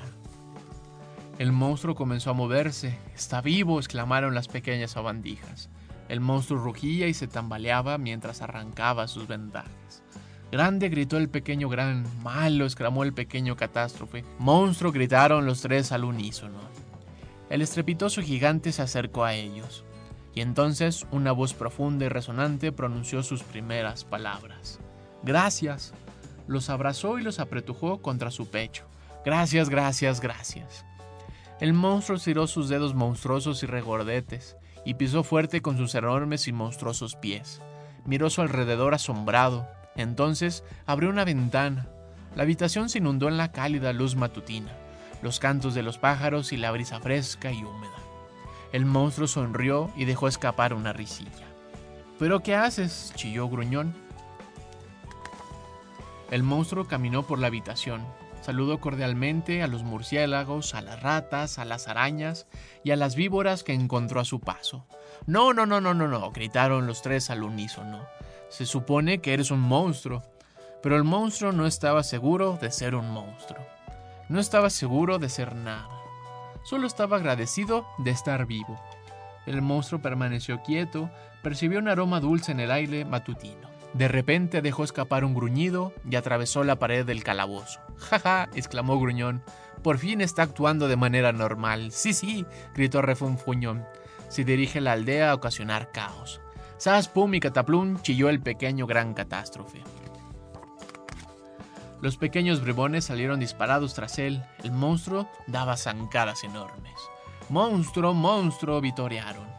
El 1.39 1.51
monstruo 1.51 1.95
comenzó 1.95 2.29
a 2.29 2.33
moverse. 2.33 2.97
Está 3.13 3.41
vivo, 3.41 3.79
exclamaron 3.79 4.35
las 4.35 4.47
pequeñas 4.47 4.91
sabandijas. 4.91 5.69
El 6.07 6.19
monstruo 6.19 6.59
rugía 6.59 7.07
y 7.07 7.13
se 7.13 7.27
tambaleaba 7.27 7.97
mientras 7.97 8.41
arrancaba 8.41 9.07
sus 9.07 9.27
vendajes. 9.27 10.03
Grande 10.51 10.89
gritó 10.89 11.17
el 11.17 11.29
pequeño 11.29 11.67
gran, 11.67 12.05
malo 12.21 12.65
exclamó 12.65 13.03
el 13.03 13.13
pequeño 13.13 13.55
catástrofe. 13.55 14.23
Monstruo 14.39 14.91
gritaron 14.91 15.45
los 15.45 15.61
tres 15.61 15.91
al 15.91 16.03
unísono. 16.03 16.59
El 17.49 17.61
estrepitoso 17.61 18.21
gigante 18.21 18.71
se 18.71 18.81
acercó 18.81 19.23
a 19.23 19.33
ellos, 19.33 19.83
y 20.33 20.41
entonces 20.41 21.05
una 21.11 21.31
voz 21.31 21.53
profunda 21.53 22.05
y 22.05 22.09
resonante 22.09 22.71
pronunció 22.71 23.23
sus 23.23 23.43
primeras 23.43 24.03
palabras. 24.03 24.79
Gracias, 25.23 25.93
los 26.47 26.69
abrazó 26.69 27.19
y 27.19 27.23
los 27.23 27.39
apretujó 27.39 28.01
contra 28.01 28.31
su 28.31 28.47
pecho. 28.47 28.85
Gracias, 29.23 29.69
gracias, 29.69 30.21
gracias. 30.21 30.85
El 31.59 31.73
monstruo 31.73 32.17
estiró 32.17 32.47
sus 32.47 32.69
dedos 32.69 32.93
monstruosos 32.93 33.63
y 33.63 33.65
regordetes 33.65 34.57
y 34.83 34.95
pisó 34.95 35.23
fuerte 35.23 35.61
con 35.61 35.77
sus 35.77 35.95
enormes 35.95 36.47
y 36.47 36.53
monstruosos 36.53 37.15
pies. 37.15 37.61
Miró 38.05 38.29
su 38.29 38.41
alrededor 38.41 38.93
asombrado. 38.93 39.67
Entonces 39.95 40.63
abrió 40.85 41.09
una 41.09 41.25
ventana. 41.25 41.87
La 42.35 42.43
habitación 42.43 42.89
se 42.89 42.97
inundó 42.97 43.29
en 43.29 43.37
la 43.37 43.51
cálida 43.51 43.93
luz 43.93 44.15
matutina, 44.15 44.71
los 45.21 45.39
cantos 45.39 45.73
de 45.73 45.83
los 45.83 45.97
pájaros 45.97 46.51
y 46.51 46.57
la 46.57 46.71
brisa 46.71 46.99
fresca 46.99 47.51
y 47.51 47.63
húmeda. 47.63 47.95
El 48.73 48.85
monstruo 48.85 49.27
sonrió 49.27 49.89
y 49.95 50.03
dejó 50.03 50.27
escapar 50.27 50.73
una 50.73 50.91
risilla. 50.91 51.47
¿Pero 52.19 52.41
qué 52.41 52.55
haces? 52.55 53.13
chilló 53.15 53.47
Gruñón. 53.47 54.04
El 56.31 56.43
monstruo 56.43 56.87
caminó 56.87 57.23
por 57.23 57.39
la 57.39 57.47
habitación, 57.47 58.05
saludó 58.41 58.79
cordialmente 58.79 59.63
a 59.63 59.67
los 59.67 59.83
murciélagos, 59.83 60.75
a 60.75 60.81
las 60.81 61.01
ratas, 61.01 61.59
a 61.59 61.65
las 61.65 61.87
arañas 61.87 62.47
y 62.83 62.91
a 62.91 62.95
las 62.95 63.15
víboras 63.15 63.63
que 63.63 63.73
encontró 63.73 64.19
a 64.19 64.25
su 64.25 64.39
paso. 64.39 64.85
No, 65.27 65.53
no, 65.53 65.65
no, 65.65 65.81
no, 65.81 65.93
no, 65.93 66.07
no, 66.07 66.31
gritaron 66.31 66.87
los 66.87 67.01
tres 67.01 67.29
al 67.29 67.43
unísono. 67.43 68.05
Se 68.49 68.65
supone 68.65 69.19
que 69.19 69.33
eres 69.33 69.51
un 69.51 69.59
monstruo, 69.59 70.23
pero 70.81 70.95
el 70.95 71.03
monstruo 71.03 71.51
no 71.51 71.65
estaba 71.65 72.03
seguro 72.03 72.57
de 72.61 72.71
ser 72.71 72.95
un 72.95 73.09
monstruo. 73.09 73.65
No 74.29 74.39
estaba 74.39 74.69
seguro 74.69 75.19
de 75.19 75.29
ser 75.29 75.55
nada. 75.55 75.89
Solo 76.63 76.87
estaba 76.87 77.17
agradecido 77.17 77.85
de 77.99 78.11
estar 78.11 78.45
vivo. 78.47 78.79
El 79.45 79.61
monstruo 79.61 80.01
permaneció 80.01 80.63
quieto, 80.63 81.11
percibió 81.43 81.77
un 81.77 81.87
aroma 81.87 82.19
dulce 82.19 82.51
en 82.51 82.59
el 82.59 82.71
aire 82.71 83.05
matutino. 83.05 83.74
De 83.95 84.09
repente 84.09 84.61
dejó 84.61 84.83
escapar 84.83 85.23
un 85.23 85.33
gruñido 85.33 85.93
y 86.09 86.17
atravesó 86.17 86.65
la 86.65 86.77
pared 86.77 87.05
del 87.05 87.23
calabozo. 87.23 87.79
¡Ja, 87.97 88.49
exclamó 88.53 88.99
Gruñón. 88.99 89.41
Por 89.83 89.99
fin 89.99 90.19
está 90.19 90.43
actuando 90.43 90.89
de 90.89 90.97
manera 90.97 91.31
normal. 91.31 91.93
Sí, 91.93 92.13
sí, 92.13 92.45
gritó 92.73 93.01
Refunfuñón. 93.01 93.85
Se 94.27 94.43
dirige 94.43 94.79
a 94.79 94.81
la 94.81 94.91
aldea 94.91 95.31
a 95.31 95.33
ocasionar 95.35 95.93
caos. 95.93 96.41
Sas, 96.75 97.07
pum 97.07 97.35
y 97.35 97.39
cataplum 97.39 98.01
chilló 98.01 98.27
el 98.27 98.41
pequeño 98.41 98.85
gran 98.85 99.13
catástrofe. 99.13 99.81
Los 102.01 102.17
pequeños 102.17 102.59
bribones 102.59 103.05
salieron 103.05 103.39
disparados 103.39 103.93
tras 103.93 104.19
él. 104.19 104.43
El 104.61 104.73
monstruo 104.73 105.29
daba 105.47 105.77
zancadas 105.77 106.43
enormes. 106.43 106.99
¡Monstruo, 107.47 108.13
monstruo! 108.13 108.81
vitorearon. 108.81 109.54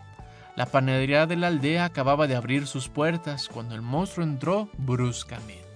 La 0.56 0.64
panadería 0.64 1.26
de 1.26 1.36
la 1.36 1.48
aldea 1.48 1.84
acababa 1.84 2.26
de 2.26 2.34
abrir 2.34 2.66
sus 2.66 2.88
puertas 2.88 3.50
cuando 3.52 3.74
el 3.74 3.82
monstruo 3.82 4.24
entró 4.24 4.70
bruscamente. 4.78 5.66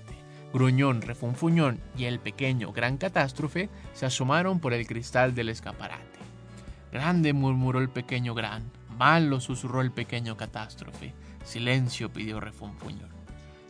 Gruñón, 0.54 1.02
Refunfuñón 1.02 1.78
y 1.98 2.06
el 2.06 2.18
pequeño 2.18 2.72
Gran 2.72 2.96
Catástrofe 2.96 3.68
se 3.92 4.06
asomaron 4.06 4.58
por 4.58 4.72
el 4.72 4.86
cristal 4.86 5.34
del 5.34 5.50
escaparate. 5.50 6.00
Grande 6.90 7.34
murmuró 7.34 7.78
el 7.78 7.90
pequeño 7.90 8.34
Gran. 8.34 8.70
Malo 8.96 9.40
susurró 9.40 9.82
el 9.82 9.92
pequeño 9.92 10.38
Catástrofe. 10.38 11.12
Silencio 11.44 12.10
pidió 12.10 12.40
Refunfuñón. 12.40 13.10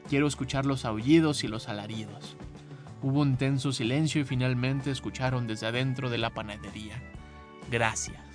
Quiero 0.08 0.28
escuchar 0.28 0.64
los 0.64 0.84
aullidos 0.84 1.42
y 1.42 1.48
los 1.48 1.68
alaridos. 1.68 2.36
Hubo 3.02 3.20
un 3.20 3.36
tenso 3.36 3.72
silencio 3.72 4.20
y 4.20 4.24
finalmente 4.24 4.92
escucharon 4.92 5.48
desde 5.48 5.66
adentro 5.66 6.08
de 6.08 6.18
la 6.18 6.30
panadería. 6.30 7.02
Gracias. 7.68 8.29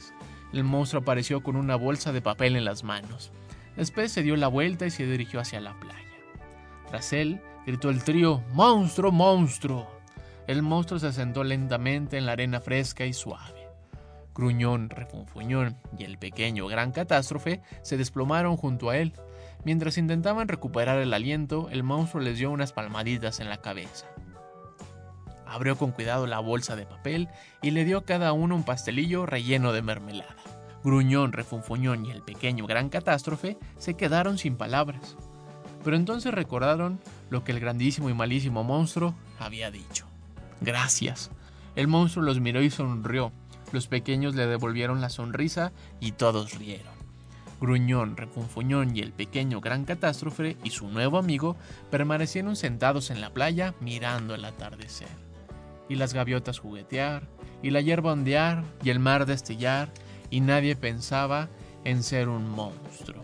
El 0.53 0.63
monstruo 0.63 1.01
apareció 1.01 1.43
con 1.43 1.55
una 1.55 1.75
bolsa 1.75 2.11
de 2.11 2.21
papel 2.21 2.55
en 2.55 2.65
las 2.65 2.83
manos. 2.83 3.31
Después 3.75 4.11
se 4.11 4.23
dio 4.23 4.35
la 4.35 4.47
vuelta 4.47 4.85
y 4.85 4.91
se 4.91 5.05
dirigió 5.05 5.39
hacia 5.39 5.59
la 5.59 5.79
playa. 5.79 5.99
Tras 6.87 7.13
él, 7.13 7.41
gritó 7.65 7.89
el 7.89 8.03
trío, 8.03 8.43
¡Monstruo, 8.53 9.11
monstruo! 9.11 9.89
El 10.47 10.61
monstruo 10.61 10.99
se 10.99 11.11
sentó 11.11 11.43
lentamente 11.43 12.17
en 12.17 12.25
la 12.25 12.33
arena 12.33 12.61
fresca 12.61 13.05
y 13.05 13.13
suave. 13.13 13.67
Gruñón, 14.35 14.89
Refunfuñón 14.89 15.77
y 15.97 16.03
el 16.03 16.17
pequeño 16.17 16.67
Gran 16.67 16.91
Catástrofe 16.91 17.61
se 17.81 17.97
desplomaron 17.97 18.57
junto 18.57 18.89
a 18.89 18.97
él. 18.97 19.13
Mientras 19.63 19.97
intentaban 19.97 20.47
recuperar 20.47 20.99
el 20.99 21.13
aliento, 21.13 21.69
el 21.71 21.83
monstruo 21.83 22.21
les 22.21 22.37
dio 22.37 22.51
unas 22.51 22.73
palmaditas 22.73 23.39
en 23.39 23.49
la 23.49 23.57
cabeza. 23.57 24.05
Abrió 25.47 25.77
con 25.77 25.91
cuidado 25.91 26.27
la 26.27 26.39
bolsa 26.39 26.75
de 26.75 26.85
papel 26.85 27.29
y 27.61 27.71
le 27.71 27.85
dio 27.85 27.99
a 27.99 28.05
cada 28.05 28.33
uno 28.33 28.55
un 28.55 28.63
pastelillo 28.63 29.25
relleno 29.25 29.73
de 29.73 29.81
mermelada. 29.81 30.35
Gruñón, 30.83 31.33
Refunfuñón 31.33 32.05
y 32.05 32.11
el 32.11 32.21
pequeño 32.21 32.67
Gran 32.67 32.89
Catástrofe 32.89 33.57
se 33.77 33.95
quedaron 33.95 34.37
sin 34.37 34.55
palabras. 34.55 35.17
Pero 35.83 35.97
entonces 35.97 36.33
recordaron 36.33 36.99
lo 37.29 37.43
que 37.43 37.51
el 37.51 37.59
grandísimo 37.59 38.09
y 38.09 38.13
malísimo 38.13 38.63
monstruo 38.63 39.15
había 39.39 39.71
dicho. 39.71 40.05
Gracias. 40.61 41.31
El 41.75 41.87
monstruo 41.87 42.23
los 42.23 42.39
miró 42.39 42.61
y 42.61 42.69
sonrió. 42.69 43.31
Los 43.71 43.87
pequeños 43.87 44.35
le 44.35 44.47
devolvieron 44.47 45.01
la 45.01 45.09
sonrisa 45.09 45.71
y 45.99 46.13
todos 46.13 46.53
rieron. 46.57 46.93
Gruñón, 47.59 48.17
Refunfuñón 48.17 48.95
y 48.95 48.99
el 48.99 49.11
pequeño 49.11 49.61
Gran 49.61 49.85
Catástrofe 49.85 50.57
y 50.63 50.69
su 50.69 50.87
nuevo 50.87 51.17
amigo 51.17 51.55
permanecieron 51.89 52.55
sentados 52.55 53.09
en 53.09 53.21
la 53.21 53.33
playa 53.33 53.73
mirando 53.79 54.35
el 54.35 54.45
atardecer. 54.45 55.07
Y 55.89 55.95
las 55.95 56.13
gaviotas 56.13 56.59
juguetear, 56.59 57.27
y 57.61 57.71
la 57.71 57.81
hierba 57.81 58.13
ondear, 58.13 58.63
y 58.83 58.89
el 58.89 58.99
mar 58.99 59.25
destellar, 59.25 59.91
y 60.29 60.39
nadie 60.39 60.75
pensaba 60.75 61.49
en 61.83 62.03
ser 62.03 62.29
un 62.29 62.49
monstruo. 62.49 63.23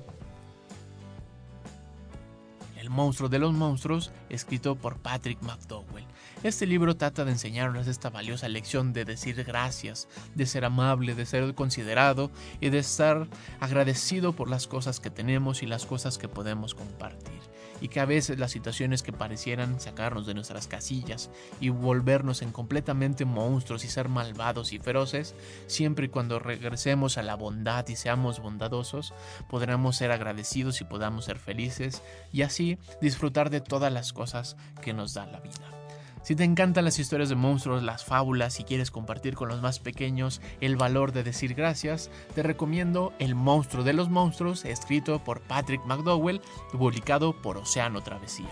El 2.78 2.90
monstruo 2.90 3.30
de 3.30 3.40
los 3.40 3.54
monstruos, 3.54 4.12
escrito 4.30 4.76
por 4.76 4.98
Patrick 4.98 5.42
McDowell. 5.42 6.06
Este 6.44 6.66
libro 6.66 6.98
trata 6.98 7.26
de 7.26 7.32
enseñarnos 7.32 7.88
esta 7.88 8.10
valiosa 8.10 8.48
lección 8.48 8.94
de 8.94 9.06
decir 9.06 9.44
gracias, 9.44 10.08
de 10.34 10.48
ser 10.48 10.66
amable, 10.66 11.14
de 11.14 11.28
ser 11.28 11.54
considerado 11.54 12.32
y 12.60 12.70
de 12.70 12.80
estar 12.80 13.28
agradecido 13.60 14.34
por 14.34 14.50
las 14.50 14.66
cosas 14.66 15.00
que 15.00 15.12
tenemos 15.12 15.62
y 15.62 15.68
las 15.68 15.86
cosas 15.86 16.18
que 16.18 16.28
podemos 16.28 16.74
compartir 16.74 17.40
y 17.82 17.90
que 17.90 18.00
a 18.00 18.06
veces 18.06 18.40
las 18.40 18.52
situaciones 18.52 19.04
que 19.04 19.12
parecieran 19.12 19.80
sacarnos 19.80 20.26
de 20.26 20.34
nuestras 20.34 20.68
casillas 20.68 21.30
y 21.60 21.70
volvernos 21.70 22.42
en 22.42 22.52
completamente 22.52 23.26
monstruos 23.26 23.84
y 23.84 23.90
ser 23.90 24.08
malvados 24.08 24.72
y 24.72 24.80
feroces, 24.80 25.36
siempre 25.68 26.06
y 26.06 26.10
cuando 26.10 26.40
regresemos 26.40 27.18
a 27.18 27.24
la 27.24 27.36
bondad 27.36 27.88
y 27.88 27.96
seamos 27.96 28.40
bondadosos, 28.40 29.14
podremos 29.50 29.98
ser 29.98 30.12
agradecidos 30.12 30.80
y 30.82 30.86
podamos 30.86 31.26
ser 31.26 31.38
felices 31.38 32.04
y 32.32 32.44
así 32.44 32.78
disfrutar 33.02 33.50
de 33.50 33.62
todas 33.62 33.92
las 33.92 34.14
cosas 34.14 34.56
que 34.82 34.94
nos 34.94 35.14
da 35.14 35.26
la 35.26 35.40
vida. 35.40 35.81
Si 36.24 36.36
te 36.36 36.44
encantan 36.44 36.86
las 36.86 37.00
historias 37.00 37.30
de 37.30 37.36
monstruos, 37.36 37.82
las 37.82 38.06
fábulas 38.06 38.60
y 38.60 38.64
quieres 38.64 38.92
compartir 38.92 39.34
con 39.34 39.50
los 39.50 39.62
más 39.62 39.80
pequeños 39.80 40.40
el 40.60 40.76
valor 40.76 41.14
de 41.14 41.24
decir 41.24 41.56
gracias, 41.56 42.12
te 42.36 42.44
recomiendo 42.44 43.14
El 43.18 43.34
monstruo 43.34 43.84
de 43.84 43.94
los 43.94 44.10
monstruos, 44.10 44.64
escrito 44.64 45.24
por 45.24 45.42
Patrick 45.42 45.84
McDowell, 45.86 46.42
publicado 46.72 47.34
por 47.42 47.58
Océano 47.58 48.02
Travesía. 48.02 48.50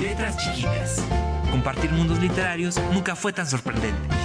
Letras 0.00 0.38
chiquitas. 0.38 1.04
Compartir 1.50 1.92
mundos 1.92 2.18
literarios 2.18 2.80
nunca 2.94 3.14
fue 3.14 3.34
tan 3.34 3.46
sorprendente. 3.46 4.21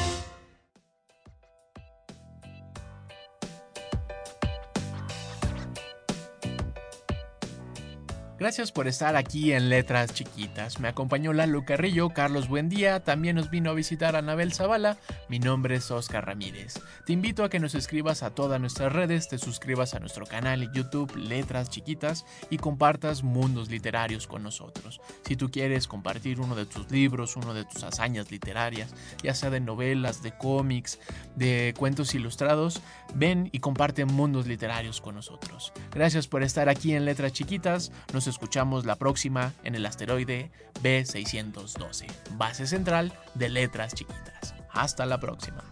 Gracias 8.47 8.71
por 8.71 8.87
estar 8.87 9.17
aquí 9.17 9.51
en 9.51 9.67
Letras 9.67 10.13
Chiquitas. 10.13 10.79
Me 10.79 10.87
acompañó 10.87 11.33
Lalo 11.33 11.65
Carrillo, 11.65 12.11
Carlos 12.11 12.47
Buendía, 12.47 13.01
también 13.01 13.35
nos 13.35 13.49
vino 13.49 13.69
a 13.69 13.73
visitar 13.73 14.15
Anabel 14.15 14.53
Zavala. 14.53 14.95
Mi 15.27 15.37
nombre 15.37 15.75
es 15.75 15.91
Oscar 15.91 16.25
Ramírez. 16.25 16.79
Te 17.05 17.11
invito 17.11 17.43
a 17.43 17.49
que 17.49 17.59
nos 17.59 17.75
escribas 17.75 18.23
a 18.23 18.29
todas 18.29 18.61
nuestras 18.61 18.93
redes, 18.93 19.27
te 19.27 19.37
suscribas 19.37 19.95
a 19.95 19.99
nuestro 19.99 20.25
canal 20.25 20.71
YouTube 20.71 21.13
Letras 21.17 21.69
Chiquitas 21.69 22.25
y 22.49 22.55
compartas 22.57 23.21
mundos 23.21 23.69
literarios 23.69 24.27
con 24.27 24.43
nosotros. 24.43 25.01
Si 25.25 25.35
tú 25.35 25.51
quieres 25.51 25.85
compartir 25.85 26.39
uno 26.39 26.55
de 26.55 26.65
tus 26.65 26.89
libros, 26.89 27.35
uno 27.35 27.53
de 27.53 27.65
tus 27.65 27.83
hazañas 27.83 28.31
literarias, 28.31 28.95
ya 29.21 29.35
sea 29.35 29.49
de 29.49 29.59
novelas, 29.59 30.23
de 30.23 30.31
cómics, 30.37 30.99
de 31.35 31.73
cuentos 31.77 32.15
ilustrados, 32.15 32.81
ven 33.13 33.49
y 33.51 33.59
comparte 33.59 34.05
mundos 34.05 34.47
literarios 34.47 35.01
con 35.01 35.15
nosotros. 35.15 35.73
Gracias 35.91 36.29
por 36.29 36.43
estar 36.43 36.69
aquí 36.69 36.93
en 36.93 37.03
Letras 37.03 37.33
Chiquitas. 37.33 37.91
Nos 38.13 38.25
escuchamos 38.37 38.85
la 38.85 38.95
próxima 38.97 39.51
en 39.63 39.73
el 39.73 39.83
asteroide 39.87 40.51
B612, 40.83 42.05
base 42.33 42.67
central 42.67 43.11
de 43.33 43.49
letras 43.49 43.95
chiquitas. 43.95 44.53
Hasta 44.69 45.07
la 45.07 45.19
próxima. 45.19 45.63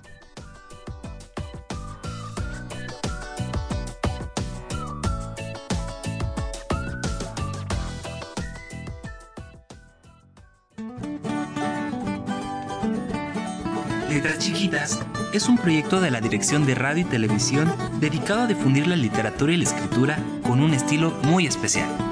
Letras 14.09 14.39
Chiquitas 14.39 14.99
es 15.33 15.47
un 15.47 15.57
proyecto 15.57 16.01
de 16.01 16.09
la 16.09 16.19
Dirección 16.19 16.65
de 16.65 16.73
Radio 16.73 17.03
y 17.03 17.05
Televisión 17.05 17.71
dedicado 17.99 18.43
a 18.43 18.47
difundir 18.47 18.87
la 18.87 18.95
literatura 18.95 19.53
y 19.53 19.57
la 19.57 19.65
escritura 19.65 20.17
con 20.41 20.61
un 20.61 20.73
estilo 20.73 21.11
muy 21.25 21.45
especial. 21.45 22.04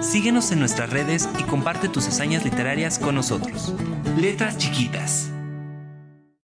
Síguenos 0.00 0.50
en 0.50 0.60
nuestras 0.60 0.90
redes 0.90 1.28
y 1.38 1.42
comparte 1.42 1.88
tus 1.88 2.08
hazañas 2.08 2.44
literarias 2.44 2.98
con 2.98 3.14
nosotros. 3.14 3.74
Letras 4.16 4.56
Chiquitas. 4.56 5.30